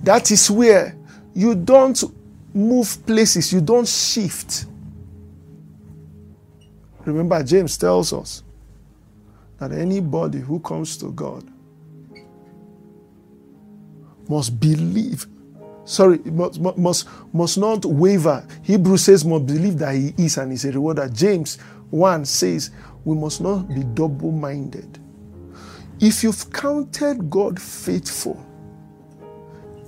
That 0.03 0.31
is 0.31 0.51
where 0.51 0.97
you 1.35 1.55
don't 1.55 2.03
move 2.55 3.05
places, 3.07 3.53
you 3.53 3.61
don't 3.61 3.89
shift. 3.89 4.67
Remember, 7.05 7.43
James 7.43 7.77
tells 7.77 8.13
us 8.13 8.44
that 9.59 9.73
anybody 9.73 10.39
who 10.39 10.61
comes 10.61 10.97
to 10.99 11.11
God 11.13 11.49
must 14.29 14.59
believe. 14.59 15.27
Sorry, 15.85 16.19
must, 16.19 16.61
must, 16.79 17.09
must 17.33 17.59
not 17.59 17.85
waver. 17.85 18.47
Hebrew 18.63 18.97
says, 18.97 19.25
must 19.25 19.47
believe 19.47 19.79
that 19.79 19.95
he 19.95 20.15
is 20.17 20.39
and 20.39 20.53
is 20.53 20.65
a 20.65 20.73
rewarder. 20.73 21.09
James 21.09 21.59
1 21.91 22.25
says, 22.25 22.71
we 23.05 23.15
must 23.15 23.41
not 23.41 23.69
be 23.69 23.83
double 23.83 24.33
minded. 24.33 24.99
If 26.01 26.23
you've 26.23 26.51
counted 26.53 27.31
God 27.31 27.61
faithful, 27.61 28.45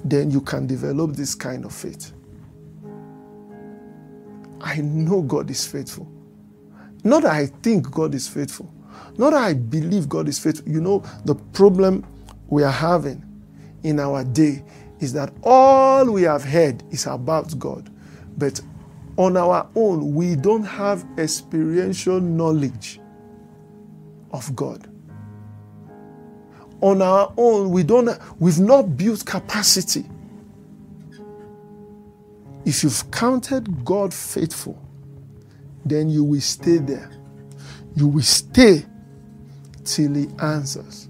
then 0.04 0.30
you 0.30 0.40
can 0.40 0.66
develop 0.66 1.16
this 1.16 1.34
kind 1.34 1.64
of 1.64 1.72
faith. 1.72 2.12
I 4.60 4.76
know 4.78 5.22
God 5.22 5.50
is 5.50 5.66
faithful. 5.66 6.10
Not 7.02 7.22
that 7.22 7.32
I 7.32 7.46
think 7.46 7.90
God 7.90 8.14
is 8.14 8.28
faithful. 8.28 8.72
Not 9.18 9.30
that 9.30 9.42
I 9.42 9.54
believe 9.54 10.08
God 10.08 10.28
is 10.28 10.38
faithful. 10.38 10.68
You 10.68 10.80
know, 10.80 11.04
the 11.24 11.34
problem 11.34 12.04
we 12.48 12.62
are 12.62 12.72
having 12.72 13.22
in 13.82 14.00
our 14.00 14.24
day 14.24 14.64
is 15.00 15.12
that 15.12 15.32
all 15.42 16.10
we 16.10 16.22
have 16.22 16.44
heard 16.44 16.82
is 16.90 17.06
about 17.06 17.58
God. 17.58 17.90
But 18.38 18.60
on 19.16 19.36
our 19.36 19.68
own, 19.74 20.14
we 20.14 20.36
don't 20.36 20.64
have 20.64 21.06
experiential 21.18 22.20
knowledge 22.20 23.00
of 24.32 24.54
God. 24.54 24.88
on 26.80 27.02
our 27.02 27.32
own, 27.36 27.70
we 27.70 27.82
don't 27.82 28.18
we've 28.38 28.60
not 28.60 28.96
built 28.96 29.24
capacity. 29.24 30.04
If 32.64 32.82
you've 32.82 33.10
counted 33.10 33.84
God 33.84 34.12
faithful, 34.12 34.80
then 35.84 36.10
you 36.10 36.24
will 36.24 36.40
stay 36.40 36.78
there. 36.78 37.10
You 37.96 38.08
will 38.08 38.22
stay 38.22 38.84
till 39.84 40.14
he 40.14 40.28
answers. 40.40 41.08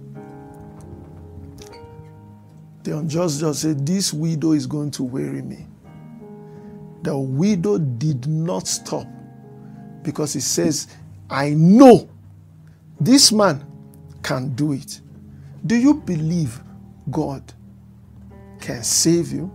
The 2.84 2.96
unjust 2.96 3.40
judge 3.40 3.56
said, 3.56 3.84
This 3.84 4.12
widow 4.12 4.52
is 4.52 4.66
going 4.66 4.92
to 4.92 5.02
weary 5.02 5.42
me. 5.42 5.66
The 7.02 7.18
widow 7.18 7.78
did 7.78 8.26
not 8.28 8.68
stop 8.68 9.06
because 10.02 10.32
he 10.32 10.40
says, 10.40 10.86
I 11.28 11.50
know 11.50 12.08
this 13.00 13.32
man 13.32 13.64
can 14.22 14.54
do 14.54 14.72
it. 14.72 15.00
Do 15.66 15.74
you 15.74 15.94
believe 15.94 16.60
God 17.10 17.52
can 18.60 18.84
save 18.84 19.32
you? 19.32 19.52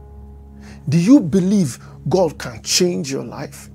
Do 0.89 0.99
you 0.99 1.21
believe 1.21 1.79
God 2.09 2.38
can 2.38 2.61
change 2.63 3.11
your 3.11 3.23
life? 3.23 3.69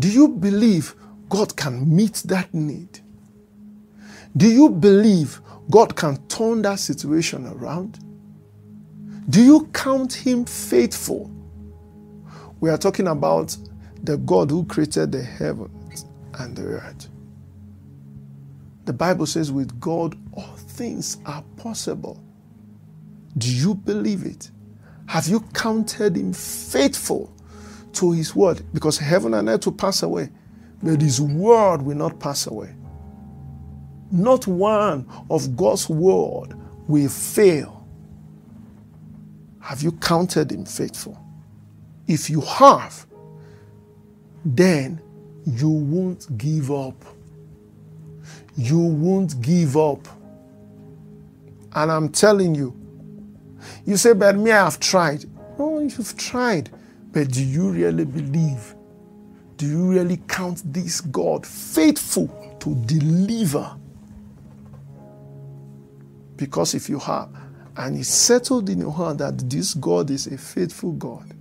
Do 0.00 0.10
you 0.10 0.28
believe 0.28 0.94
God 1.28 1.56
can 1.56 1.94
meet 1.94 2.22
that 2.26 2.52
need? 2.54 3.00
Do 4.36 4.48
you 4.48 4.68
believe 4.68 5.40
God 5.70 5.96
can 5.96 6.16
turn 6.28 6.62
that 6.62 6.78
situation 6.78 7.46
around? 7.46 7.98
Do 9.28 9.42
you 9.42 9.66
count 9.72 10.12
Him 10.12 10.44
faithful? 10.44 11.30
We 12.60 12.70
are 12.70 12.78
talking 12.78 13.08
about 13.08 13.56
the 14.02 14.16
God 14.18 14.50
who 14.50 14.64
created 14.64 15.12
the 15.12 15.22
heavens 15.22 16.06
and 16.38 16.56
the 16.56 16.62
earth. 16.62 17.08
The 18.84 18.92
Bible 18.92 19.26
says, 19.26 19.50
with 19.50 19.80
God, 19.80 20.16
all 20.32 20.54
things 20.56 21.18
are 21.26 21.42
possible. 21.56 22.22
Do 23.36 23.52
you 23.52 23.74
believe 23.74 24.24
it? 24.24 24.50
Have 25.06 25.26
you 25.26 25.40
counted 25.54 26.16
him 26.16 26.32
faithful 26.32 27.34
to 27.94 28.12
his 28.12 28.34
word? 28.34 28.62
Because 28.72 28.96
heaven 28.98 29.34
and 29.34 29.48
earth 29.48 29.66
will 29.66 29.72
pass 29.72 30.02
away, 30.02 30.30
but 30.86 31.02
his 31.02 31.20
word 31.20 31.82
will 31.82 31.96
not 31.96 32.20
pass 32.20 32.46
away. 32.46 32.72
Not 34.12 34.46
one 34.46 35.04
of 35.28 35.56
God's 35.56 35.88
word 35.88 36.54
will 36.86 37.08
fail. 37.08 37.84
Have 39.58 39.82
you 39.82 39.90
counted 39.90 40.52
him 40.52 40.64
faithful? 40.64 41.18
If 42.06 42.30
you 42.30 42.40
have, 42.40 43.04
then 44.44 45.00
you 45.44 45.70
won't 45.70 46.38
give 46.38 46.70
up. 46.70 47.04
You 48.56 48.78
won't 48.78 49.40
give 49.40 49.76
up. 49.76 50.06
And 51.74 51.90
I'm 51.90 52.10
telling 52.10 52.54
you, 52.54 52.72
you 53.84 53.96
say, 53.96 54.12
but 54.12 54.36
me, 54.36 54.52
I 54.52 54.62
have 54.62 54.78
tried. 54.78 55.24
Oh, 55.58 55.80
you've 55.80 56.16
tried. 56.16 56.70
But 57.10 57.32
do 57.32 57.42
you 57.44 57.70
really 57.70 58.04
believe? 58.04 58.75
Do 59.56 59.66
you 59.66 59.90
really 59.90 60.20
count 60.28 60.62
this 60.72 61.00
God 61.00 61.46
faithful 61.46 62.56
to 62.60 62.74
deliver? 62.84 63.74
Because 66.36 66.74
if 66.74 66.88
you 66.88 66.98
have, 66.98 67.30
and 67.76 67.98
it's 67.98 68.08
settled 68.08 68.68
in 68.68 68.80
your 68.80 68.92
heart 68.92 69.18
that 69.18 69.48
this 69.48 69.74
God 69.74 70.10
is 70.10 70.26
a 70.26 70.36
faithful 70.36 70.92
God, 70.92 71.34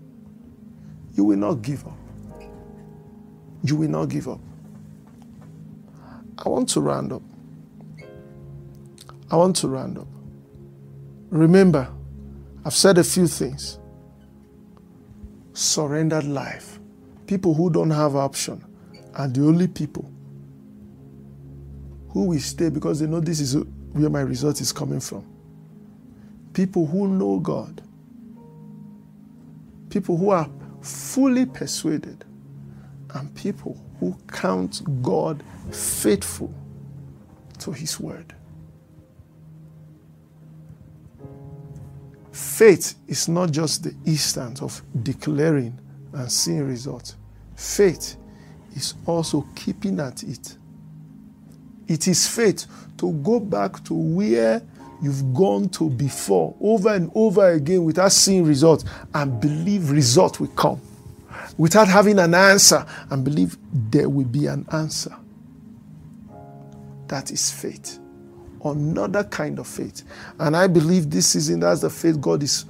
you 1.15 1.23
will 1.25 1.37
not 1.37 1.55
give 1.61 1.85
up. 1.85 1.97
You 3.63 3.75
will 3.77 3.89
not 3.89 4.05
give 4.05 4.27
up. 4.27 4.39
I 6.37 6.49
want 6.49 6.69
to 6.69 6.81
round 6.81 7.11
up. 7.11 7.21
I 9.31 9.35
want 9.37 9.55
to 9.57 9.67
round 9.67 9.97
up. 9.97 10.07
Remember, 11.29 11.89
I've 12.63 12.73
said 12.73 12.97
a 12.97 13.03
few 13.03 13.27
things. 13.27 13.79
Surrendered 15.53 16.25
life. 16.25 16.74
People 17.27 17.53
who 17.53 17.69
don't 17.69 17.91
have 17.91 18.15
option 18.15 18.63
are 19.13 19.27
the 19.27 19.41
only 19.41 19.67
people 19.67 20.11
who 22.09 22.25
will 22.25 22.39
stay 22.39 22.69
because 22.69 22.99
they 22.99 23.07
know 23.07 23.19
this 23.19 23.39
is 23.39 23.55
where 23.93 24.09
my 24.09 24.21
result 24.21 24.61
is 24.61 24.71
coming 24.71 24.99
from. 24.99 25.25
People 26.53 26.85
who 26.85 27.07
know 27.07 27.39
God. 27.39 27.81
People 29.89 30.17
who 30.17 30.29
are 30.29 30.49
fully 30.81 31.45
persuaded. 31.45 32.23
And 33.13 33.33
people 33.35 33.81
who 33.99 34.17
count 34.27 34.81
God 35.01 35.43
faithful 35.71 36.53
to 37.59 37.71
His 37.71 37.99
word. 37.99 38.33
Faith 42.31 42.95
is 43.07 43.27
not 43.27 43.51
just 43.51 43.83
the 43.83 43.95
instant 44.05 44.61
of 44.61 44.81
declaring 45.03 45.79
and 46.15 46.31
seeing 46.31 46.67
results. 46.67 47.15
Faith 47.55 48.17
is 48.75 48.95
also 49.05 49.45
keeping 49.55 49.99
at 49.99 50.23
it. 50.23 50.57
It 51.87 52.07
is 52.07 52.27
faith 52.27 52.65
to 52.97 53.11
go 53.13 53.39
back 53.39 53.83
to 53.85 53.93
where 53.93 54.61
you've 55.01 55.33
gone 55.33 55.69
to 55.69 55.89
before 55.89 56.55
over 56.59 56.93
and 56.93 57.11
over 57.13 57.51
again 57.51 57.83
without 57.83 58.11
seeing 58.11 58.43
results 58.43 58.85
and 59.13 59.39
believe 59.39 59.91
result 59.91 60.39
will 60.39 60.47
come. 60.47 60.81
Without 61.57 61.87
having 61.87 62.19
an 62.19 62.33
answer 62.33 62.85
and 63.09 63.23
believe 63.23 63.57
there 63.71 64.09
will 64.09 64.25
be 64.25 64.47
an 64.47 64.65
answer. 64.71 65.15
That 67.07 67.31
is 67.31 67.51
faith 67.51 67.99
another 68.65 69.23
kind 69.23 69.59
of 69.59 69.67
faith. 69.67 70.03
And 70.39 70.55
I 70.55 70.67
believe 70.67 71.09
this 71.09 71.27
season 71.27 71.59
that's 71.59 71.81
the 71.81 71.89
faith 71.89 72.19
God 72.19 72.43
is 72.43 72.65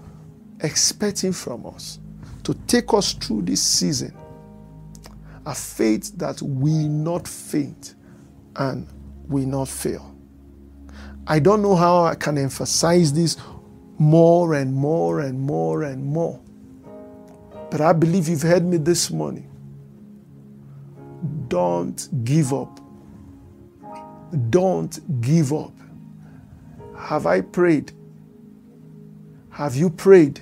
expecting 0.59 1.33
from 1.33 1.65
us 1.65 1.99
to 2.45 2.53
take 2.67 2.93
us 2.93 3.13
through 3.13 3.41
this 3.41 3.61
season. 3.61 4.15
A 5.45 5.53
faith 5.53 6.17
that 6.17 6.41
will 6.41 6.87
not 6.87 7.27
faint 7.27 7.95
and 8.55 8.87
will 9.27 9.45
not 9.45 9.67
fail. 9.67 10.15
I 11.27 11.39
don't 11.39 11.61
know 11.61 11.75
how 11.75 12.03
I 12.05 12.15
can 12.15 12.37
emphasize 12.37 13.11
this 13.11 13.35
more 13.97 14.53
and 14.53 14.73
more 14.73 15.21
and 15.21 15.39
more 15.39 15.83
and 15.83 16.05
more. 16.05 16.39
But 17.71 17.81
I 17.81 17.93
believe 17.93 18.27
you've 18.27 18.43
heard 18.43 18.63
me 18.63 18.77
this 18.77 19.09
morning. 19.09 19.49
Don't 21.47 22.07
give 22.23 22.53
up. 22.53 22.79
Don't 24.51 25.21
give 25.21 25.51
up. 25.51 25.73
Have 26.97 27.25
I 27.25 27.41
prayed? 27.41 27.91
Have 29.49 29.75
you 29.75 29.89
prayed? 29.89 30.41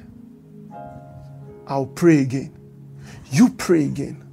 I'll 1.67 1.87
pray 1.87 2.19
again. 2.21 2.55
You 3.31 3.49
pray 3.49 3.85
again. 3.85 4.23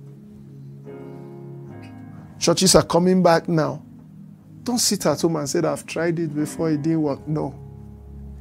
Churches 2.39 2.75
are 2.75 2.85
coming 2.85 3.23
back 3.23 3.49
now. 3.49 3.83
Don't 4.65 4.79
sit 4.79 5.07
at 5.07 5.21
home 5.21 5.37
and 5.37 5.49
say, 5.49 5.61
I've 5.61 5.87
tried 5.87 6.19
it 6.19 6.35
before, 6.35 6.71
it 6.71 6.83
didn't 6.83 7.03
work. 7.03 7.27
No, 7.29 7.55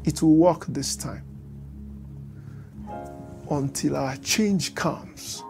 it 0.05 0.21
will 0.21 0.35
work 0.35 0.65
this 0.67 0.95
time. 0.95 1.23
Until 3.49 3.97
our 3.97 4.15
change 4.17 4.75
comes, 4.75 5.43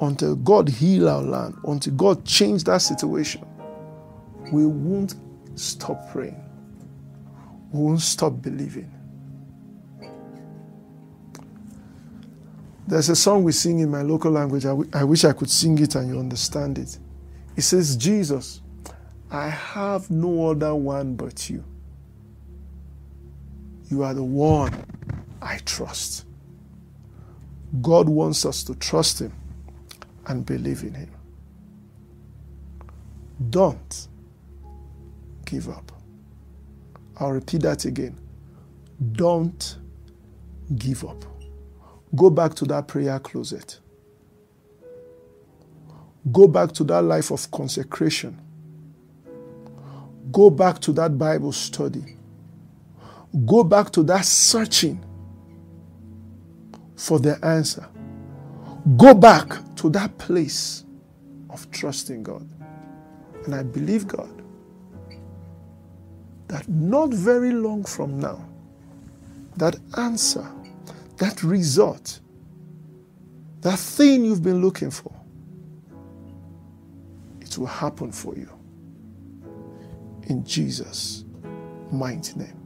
until 0.00 0.36
God 0.36 0.68
heal 0.68 1.08
our 1.08 1.22
land, 1.22 1.56
until 1.64 1.94
God 1.94 2.24
change 2.24 2.64
that 2.64 2.78
situation, 2.78 3.44
we 4.52 4.66
won't 4.66 5.14
stop 5.56 6.10
praying 6.10 6.40
We 7.72 7.80
won't 7.80 8.00
stop 8.00 8.40
believing. 8.40 8.93
There's 12.86 13.08
a 13.08 13.16
song 13.16 13.44
we 13.44 13.52
sing 13.52 13.78
in 13.78 13.90
my 13.90 14.02
local 14.02 14.30
language. 14.30 14.66
I, 14.66 14.70
w- 14.70 14.90
I 14.92 15.04
wish 15.04 15.24
I 15.24 15.32
could 15.32 15.50
sing 15.50 15.78
it 15.78 15.94
and 15.94 16.08
you 16.08 16.18
understand 16.18 16.78
it. 16.78 16.98
It 17.56 17.62
says, 17.62 17.96
Jesus, 17.96 18.60
I 19.30 19.48
have 19.48 20.10
no 20.10 20.50
other 20.50 20.74
one 20.74 21.14
but 21.16 21.48
you. 21.48 21.64
You 23.88 24.02
are 24.02 24.14
the 24.14 24.24
one 24.24 24.84
I 25.40 25.58
trust. 25.64 26.26
God 27.82 28.08
wants 28.08 28.44
us 28.46 28.62
to 28.64 28.74
trust 28.76 29.20
Him 29.20 29.32
and 30.26 30.44
believe 30.44 30.82
in 30.82 30.94
Him. 30.94 31.10
Don't 33.50 34.08
give 35.44 35.68
up. 35.68 35.90
I'll 37.18 37.32
repeat 37.32 37.62
that 37.62 37.84
again. 37.84 38.18
Don't 39.12 39.76
give 40.76 41.04
up. 41.04 41.24
Go 42.14 42.30
back 42.30 42.54
to 42.56 42.64
that 42.66 42.88
prayer 42.88 43.18
closet. 43.18 43.80
Go 46.32 46.48
back 46.48 46.72
to 46.72 46.84
that 46.84 47.02
life 47.02 47.30
of 47.30 47.50
consecration. 47.50 48.40
Go 50.32 50.50
back 50.50 50.80
to 50.80 50.92
that 50.92 51.18
Bible 51.18 51.52
study. 51.52 52.16
Go 53.46 53.64
back 53.64 53.90
to 53.92 54.02
that 54.04 54.24
searching 54.24 55.04
for 56.96 57.18
the 57.18 57.42
answer. 57.44 57.86
Go 58.96 59.14
back 59.14 59.74
to 59.76 59.90
that 59.90 60.16
place 60.18 60.84
of 61.50 61.70
trusting 61.70 62.22
God. 62.22 62.48
And 63.44 63.54
I 63.54 63.62
believe 63.62 64.06
God 64.06 64.30
that 66.48 66.68
not 66.68 67.10
very 67.10 67.52
long 67.52 67.84
from 67.84 68.20
now, 68.20 68.44
that 69.56 69.76
answer, 69.96 70.46
that 71.16 71.42
result, 71.42 72.20
that 73.60 73.78
thing 73.78 74.24
you've 74.24 74.42
been 74.42 74.60
looking 74.62 74.90
for, 74.90 75.12
it 77.40 77.56
will 77.56 77.66
happen 77.66 78.12
for 78.12 78.34
you. 78.34 78.50
In 80.24 80.44
Jesus' 80.44 81.24
mighty 81.92 82.38
name. 82.38 82.60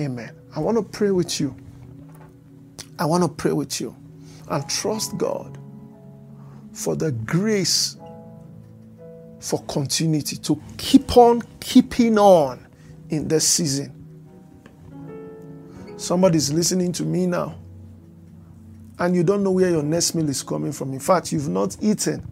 Amen. 0.00 0.34
I 0.54 0.60
want 0.60 0.78
to 0.78 0.82
pray 0.82 1.10
with 1.10 1.40
you. 1.40 1.54
I 2.98 3.04
want 3.04 3.22
to 3.22 3.28
pray 3.28 3.52
with 3.52 3.80
you 3.80 3.94
and 4.48 4.68
trust 4.68 5.16
God 5.18 5.58
for 6.72 6.96
the 6.96 7.12
grace 7.12 7.96
for 9.40 9.62
continuity 9.64 10.36
to 10.36 10.60
keep 10.78 11.16
on 11.16 11.42
keeping 11.60 12.18
on 12.18 12.66
in 13.10 13.28
this 13.28 13.46
season. 13.46 14.01
Somebody's 16.02 16.52
listening 16.52 16.90
to 16.94 17.04
me 17.04 17.26
now, 17.26 17.54
and 18.98 19.14
you 19.14 19.22
don't 19.22 19.44
know 19.44 19.52
where 19.52 19.70
your 19.70 19.84
next 19.84 20.16
meal 20.16 20.28
is 20.28 20.42
coming 20.42 20.72
from. 20.72 20.92
In 20.92 20.98
fact, 20.98 21.30
you've 21.30 21.48
not 21.48 21.76
eaten 21.80 22.26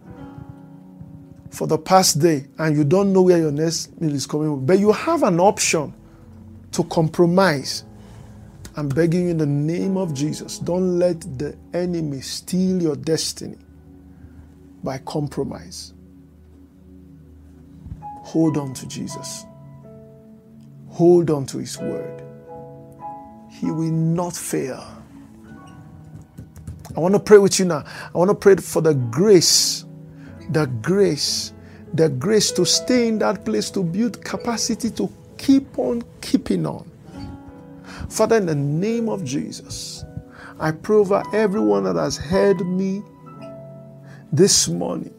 for 1.49 1.67
the 1.67 1.77
past 1.77 2.19
day, 2.19 2.47
and 2.57 2.75
you 2.75 2.83
don't 2.83 3.13
know 3.13 3.21
where 3.21 3.37
your 3.37 3.51
next 3.51 3.99
meal 4.01 4.13
is 4.13 4.27
coming 4.27 4.49
from. 4.49 4.65
But 4.65 4.79
you 4.79 4.91
have 4.91 5.23
an 5.23 5.39
option 5.39 5.93
to 6.73 6.83
compromise. 6.83 7.85
I'm 8.75 8.89
begging 8.89 9.23
you 9.23 9.29
in 9.29 9.37
the 9.37 9.45
name 9.45 9.95
of 9.95 10.13
Jesus, 10.13 10.59
don't 10.59 10.99
let 10.99 11.21
the 11.37 11.57
enemy 11.73 12.19
steal 12.19 12.81
your 12.81 12.97
destiny 12.97 13.57
by 14.83 14.97
compromise. 14.97 15.93
Hold 18.03 18.57
on 18.57 18.73
to 18.73 18.85
Jesus. 18.87 19.45
Hold 20.89 21.29
on 21.29 21.45
to 21.45 21.59
His 21.59 21.77
word. 21.77 22.30
He 23.51 23.69
will 23.69 23.91
not 23.91 24.35
fail. 24.35 24.83
I 26.95 26.99
want 26.99 27.13
to 27.13 27.19
pray 27.19 27.37
with 27.37 27.59
you 27.59 27.65
now. 27.65 27.83
I 28.13 28.17
want 28.17 28.29
to 28.29 28.35
pray 28.35 28.55
for 28.57 28.81
the 28.81 28.93
grace, 28.93 29.85
the 30.49 30.65
grace, 30.65 31.53
the 31.93 32.09
grace 32.09 32.51
to 32.53 32.65
stay 32.65 33.07
in 33.07 33.19
that 33.19 33.45
place, 33.45 33.69
to 33.71 33.83
build 33.83 34.23
capacity 34.23 34.89
to 34.91 35.09
keep 35.37 35.77
on 35.79 36.03
keeping 36.21 36.65
on. 36.65 36.89
Father, 38.09 38.37
in 38.37 38.45
the 38.45 38.55
name 38.55 39.07
of 39.09 39.23
Jesus, 39.23 40.03
I 40.59 40.71
pray 40.71 40.97
over 40.97 41.23
everyone 41.33 41.85
that 41.85 41.95
has 41.95 42.17
heard 42.17 42.65
me 42.65 43.03
this 44.31 44.67
morning. 44.67 45.13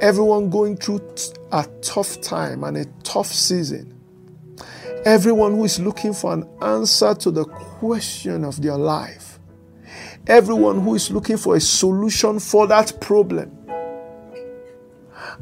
Everyone 0.00 0.50
going 0.50 0.76
through 0.76 1.00
a 1.52 1.66
tough 1.80 2.20
time 2.20 2.64
and 2.64 2.76
a 2.76 2.84
tough 3.02 3.28
season. 3.28 3.95
Everyone 5.06 5.52
who 5.52 5.64
is 5.64 5.78
looking 5.78 6.12
for 6.12 6.34
an 6.34 6.48
answer 6.60 7.14
to 7.14 7.30
the 7.30 7.44
question 7.44 8.42
of 8.42 8.60
their 8.60 8.76
life. 8.76 9.38
Everyone 10.26 10.80
who 10.80 10.96
is 10.96 11.12
looking 11.12 11.36
for 11.36 11.54
a 11.54 11.60
solution 11.60 12.40
for 12.40 12.66
that 12.66 13.00
problem. 13.00 13.56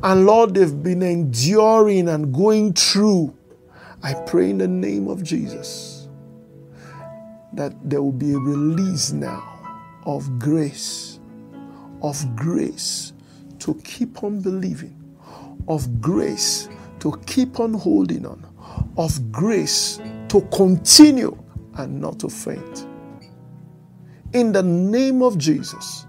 And 0.03 0.27
Lord, 0.27 0.53
they've 0.53 0.83
been 0.83 1.01
enduring 1.01 2.11
and 2.11 2.31
going 2.35 2.75
through. 2.75 3.35
I 4.03 4.13
pray 4.13 4.51
in 4.51 4.59
the 4.59 4.69
name 4.69 5.09
of 5.09 5.23
Jesus 5.23 6.09
that 7.55 7.73
there 7.89 8.03
will 8.03 8.13
be 8.13 8.35
a 8.35 8.39
release 8.39 9.13
now 9.13 9.49
of 10.05 10.39
grace, 10.39 11.21
of 12.03 12.37
grace 12.37 13.15
to 13.61 13.75
keep 13.83 14.23
on 14.23 14.43
believing, 14.43 14.95
of 15.69 16.03
grace 16.03 16.69
to 17.01 17.19
keep 17.25 17.61
on 17.61 17.73
holding 17.73 18.27
on, 18.27 18.47
of 18.97 19.33
grace 19.33 20.01
to 20.29 20.41
continue 20.53 21.37
and 21.75 22.01
not 22.01 22.19
to 22.21 22.29
faint. 22.29 22.87
In 24.33 24.53
the 24.53 24.63
name 24.63 25.23
of 25.23 25.39
Jesus, 25.39 26.07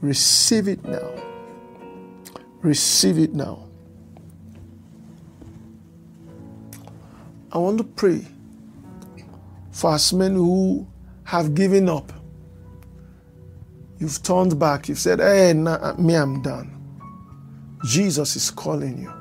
receive 0.00 0.68
it 0.68 0.84
now. 0.84 1.10
Receive 2.62 3.18
it 3.18 3.34
now. 3.34 3.66
I 7.52 7.58
want 7.58 7.78
to 7.78 7.84
pray 7.84 8.24
for 9.70 9.94
as 9.94 10.12
many 10.12 10.34
who 10.34 10.86
have 11.24 11.54
given 11.54 11.88
up. 11.88 12.12
You've 13.98 14.22
turned 14.22 14.58
back. 14.58 14.88
You've 14.88 14.98
said, 14.98 15.20
Hey, 15.20 15.52
nah, 15.54 15.94
me, 15.94 16.14
I'm 16.14 16.42
done. 16.42 16.72
Jesus 17.84 18.36
is 18.36 18.50
calling 18.50 19.02
you. 19.02 19.15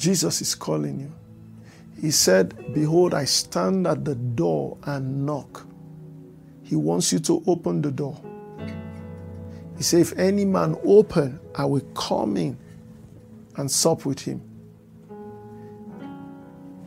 Jesus 0.00 0.40
is 0.40 0.54
calling 0.54 0.98
you. 0.98 1.12
He 2.00 2.10
said, 2.10 2.72
Behold, 2.72 3.12
I 3.12 3.26
stand 3.26 3.86
at 3.86 4.02
the 4.02 4.14
door 4.14 4.78
and 4.84 5.26
knock. 5.26 5.66
He 6.62 6.74
wants 6.74 7.12
you 7.12 7.18
to 7.18 7.42
open 7.46 7.82
the 7.82 7.90
door. 7.90 8.18
He 9.76 9.82
said, 9.82 10.00
If 10.00 10.18
any 10.18 10.46
man 10.46 10.74
open, 10.84 11.38
I 11.54 11.66
will 11.66 11.82
come 11.94 12.38
in 12.38 12.56
and 13.56 13.70
sup 13.70 14.06
with 14.06 14.20
him. 14.20 14.40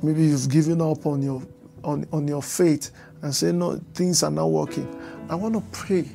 Maybe 0.01 0.23
you've 0.23 0.49
given 0.49 0.81
up 0.81 1.05
on 1.05 1.21
your 1.21 1.43
on, 1.83 2.07
on 2.11 2.27
your 2.27 2.41
faith 2.41 2.89
and 3.21 3.35
say, 3.35 3.51
No, 3.51 3.79
things 3.93 4.23
are 4.23 4.31
not 4.31 4.47
working. 4.47 4.89
I 5.29 5.35
want 5.35 5.53
to 5.53 5.61
pray 5.71 6.09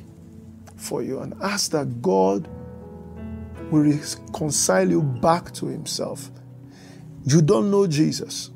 for 0.75 1.01
you 1.01 1.19
and 1.21 1.33
ask 1.41 1.71
that 1.71 2.01
God 2.01 2.49
will 3.71 3.83
reconcile 3.83 4.89
you 4.89 5.01
back 5.01 5.53
to 5.53 5.67
Himself. 5.67 6.29
You 7.25 7.41
don't 7.41 7.69
know 7.69 7.87
Jesus. 7.87 8.51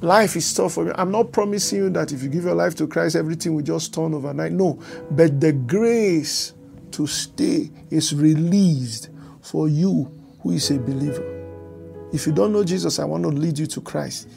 Life 0.00 0.36
is 0.36 0.52
tough 0.52 0.74
for 0.74 0.84
me. 0.84 0.92
I'm 0.96 1.10
not 1.10 1.32
promising 1.32 1.78
you 1.78 1.90
that 1.90 2.12
if 2.12 2.22
you 2.22 2.28
give 2.28 2.44
your 2.44 2.54
life 2.54 2.74
to 2.76 2.86
Christ, 2.86 3.16
everything 3.16 3.54
will 3.54 3.62
just 3.62 3.94
turn 3.94 4.12
overnight. 4.12 4.52
No. 4.52 4.78
But 5.10 5.40
the 5.40 5.52
grace 5.52 6.52
to 6.90 7.06
stay 7.06 7.70
is 7.90 8.14
released 8.14 9.08
for 9.40 9.66
you 9.66 10.10
who 10.42 10.50
is 10.50 10.70
a 10.70 10.78
believer. 10.78 11.30
If 12.12 12.26
you 12.26 12.32
don't 12.32 12.52
know 12.52 12.62
Jesus, 12.62 12.98
I 12.98 13.04
want 13.06 13.22
to 13.24 13.30
lead 13.30 13.58
you 13.58 13.66
to 13.66 13.80
Christ. 13.80 14.28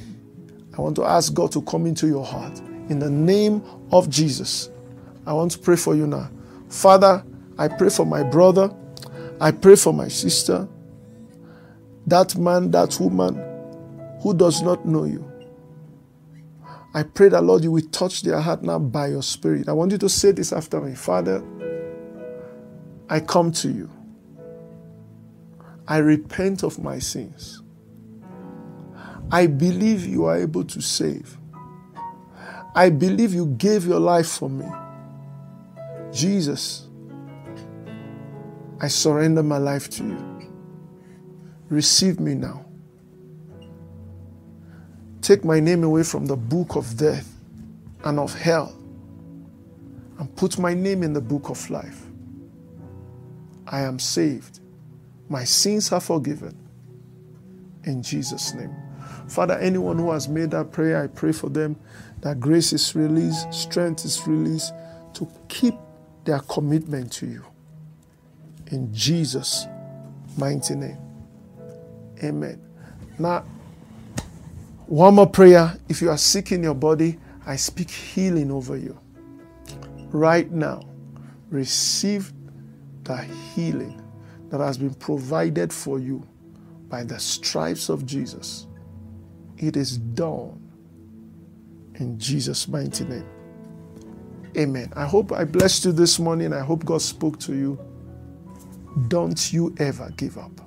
I 0.78 0.82
want 0.82 0.96
to 0.96 1.04
ask 1.04 1.34
God 1.34 1.52
to 1.52 1.62
come 1.64 1.86
into 1.86 2.08
your 2.08 2.26
heart. 2.26 2.60
In 2.90 3.00
the 3.00 3.10
name 3.10 3.62
of 3.92 4.10
Jesus, 4.10 4.70
I 5.26 5.34
want 5.34 5.52
to 5.52 5.60
pray 5.60 5.76
for 5.76 5.96
you 5.96 6.08
now. 6.08 6.30
Father, 6.70 7.26
I 7.58 7.68
pray 7.68 7.90
for 7.90 8.06
my 8.06 8.24
brother. 8.24 8.74
I 9.42 9.52
pray 9.52 9.76
for 9.76 9.94
my 9.94 10.08
sister. 10.08 10.68
That 12.08 12.38
man, 12.38 12.72
that 12.72 13.00
woman 13.00 13.36
who 14.22 14.34
does 14.34 14.62
not 14.62 14.86
know 14.86 15.04
you. 15.04 15.30
I 16.94 17.04
pray 17.04 17.30
that, 17.30 17.44
Lord, 17.44 17.64
you 17.64 17.72
will 17.72 17.88
touch 17.92 18.24
their 18.24 18.40
heart 18.40 18.64
now 18.64 18.80
by 18.80 19.08
your 19.08 19.22
Spirit. 19.22 19.70
I 19.70 19.74
want 19.74 19.92
you 19.92 19.98
to 20.00 20.10
say 20.10 20.32
this 20.32 20.52
after 20.52 20.82
me 20.82 20.96
Father, 20.96 21.44
I 23.10 23.20
come 23.20 23.52
to 23.54 23.70
you. 23.70 23.92
I 25.88 25.98
repent 25.98 26.64
of 26.64 26.80
my 26.80 27.00
sins. 27.00 27.62
I 29.32 29.48
believe 29.48 30.06
you 30.06 30.26
are 30.26 30.38
able 30.38 30.64
to 30.64 30.82
save. 30.82 31.38
I 32.76 32.90
believe 32.90 33.34
you 33.34 33.48
gave 33.48 33.86
your 33.86 34.00
life 34.00 34.28
for 34.28 34.50
me. 34.50 34.66
Jesus, 36.12 36.88
I 38.80 38.88
surrender 38.88 39.44
my 39.44 39.58
life 39.58 39.90
to 39.92 40.04
you. 40.04 40.37
Receive 41.70 42.20
me 42.20 42.34
now. 42.34 42.66
Take 45.22 45.44
my 45.44 45.60
name 45.60 45.84
away 45.84 46.04
from 46.04 46.26
the 46.26 46.38
book 46.38 46.76
of 46.76 46.96
death 46.96 47.34
and 48.06 48.20
of 48.20 48.34
hell 48.34 48.74
and 50.20 50.34
put 50.36 50.58
my 50.58 50.74
name 50.74 51.04
in 51.04 51.14
the 51.14 51.22
book 51.22 51.50
of 51.50 51.70
life. 51.70 52.06
I 53.68 53.82
am 53.82 54.00
saved. 54.00 54.62
My 55.30 55.44
sins 55.44 55.92
are 55.92 56.00
forgiven. 56.00 56.58
In 57.84 58.02
Jesus' 58.02 58.54
name. 58.54 58.74
Father, 59.28 59.56
anyone 59.56 59.98
who 59.98 60.12
has 60.12 60.28
made 60.30 60.52
that 60.52 60.72
prayer, 60.72 61.04
I 61.04 61.08
pray 61.08 61.34
for 61.34 61.50
them 61.50 61.76
that 62.22 62.40
grace 62.40 62.72
is 62.72 62.96
released, 62.96 63.54
strength 63.54 64.06
is 64.06 64.26
released 64.26 64.74
to 65.16 65.28
keep 65.50 65.76
their 66.24 66.40
commitment 66.40 67.12
to 67.14 67.26
you. 67.26 67.46
In 68.72 68.94
Jesus' 68.94 69.66
mighty 70.38 70.76
name. 70.76 71.07
Amen. 72.24 72.62
Now, 73.20 73.46
one 74.88 75.16
more 75.16 75.28
prayer. 75.30 75.78
If 75.90 76.02
you 76.02 76.10
are 76.10 76.18
sick 76.18 76.52
in 76.52 76.64
your 76.64 76.76
body, 76.76 77.20
I 77.46 77.56
speak 77.58 77.92
healing 77.92 78.52
over 78.52 78.78
you. 78.78 79.00
Right 80.12 80.52
now, 80.52 80.84
receive 81.50 82.34
the 83.04 83.18
healing 83.56 84.02
that 84.50 84.60
has 84.62 84.78
been 84.78 84.94
provided 84.96 85.74
for 85.74 86.00
you 86.00 86.28
by 86.90 87.04
the 87.04 87.20
stripes 87.20 87.90
of 87.90 88.06
Jesus. 88.06 88.68
It 89.58 89.78
is 89.78 89.98
done 89.98 90.62
in 91.96 92.20
Jesus' 92.20 92.68
mighty 92.68 93.06
name. 93.06 93.28
Amen. 94.58 94.92
I 94.96 95.06
hope 95.06 95.32
I 95.32 95.46
blessed 95.46 95.86
you 95.86 95.92
this 95.94 96.20
morning. 96.20 96.54
I 96.54 96.62
hope 96.62 96.86
God 96.86 97.02
spoke 97.02 97.40
to 97.42 97.56
you. 97.56 97.80
Don't 99.08 99.54
you 99.54 99.76
ever 99.80 100.12
give 100.18 100.38
up. 100.38 100.67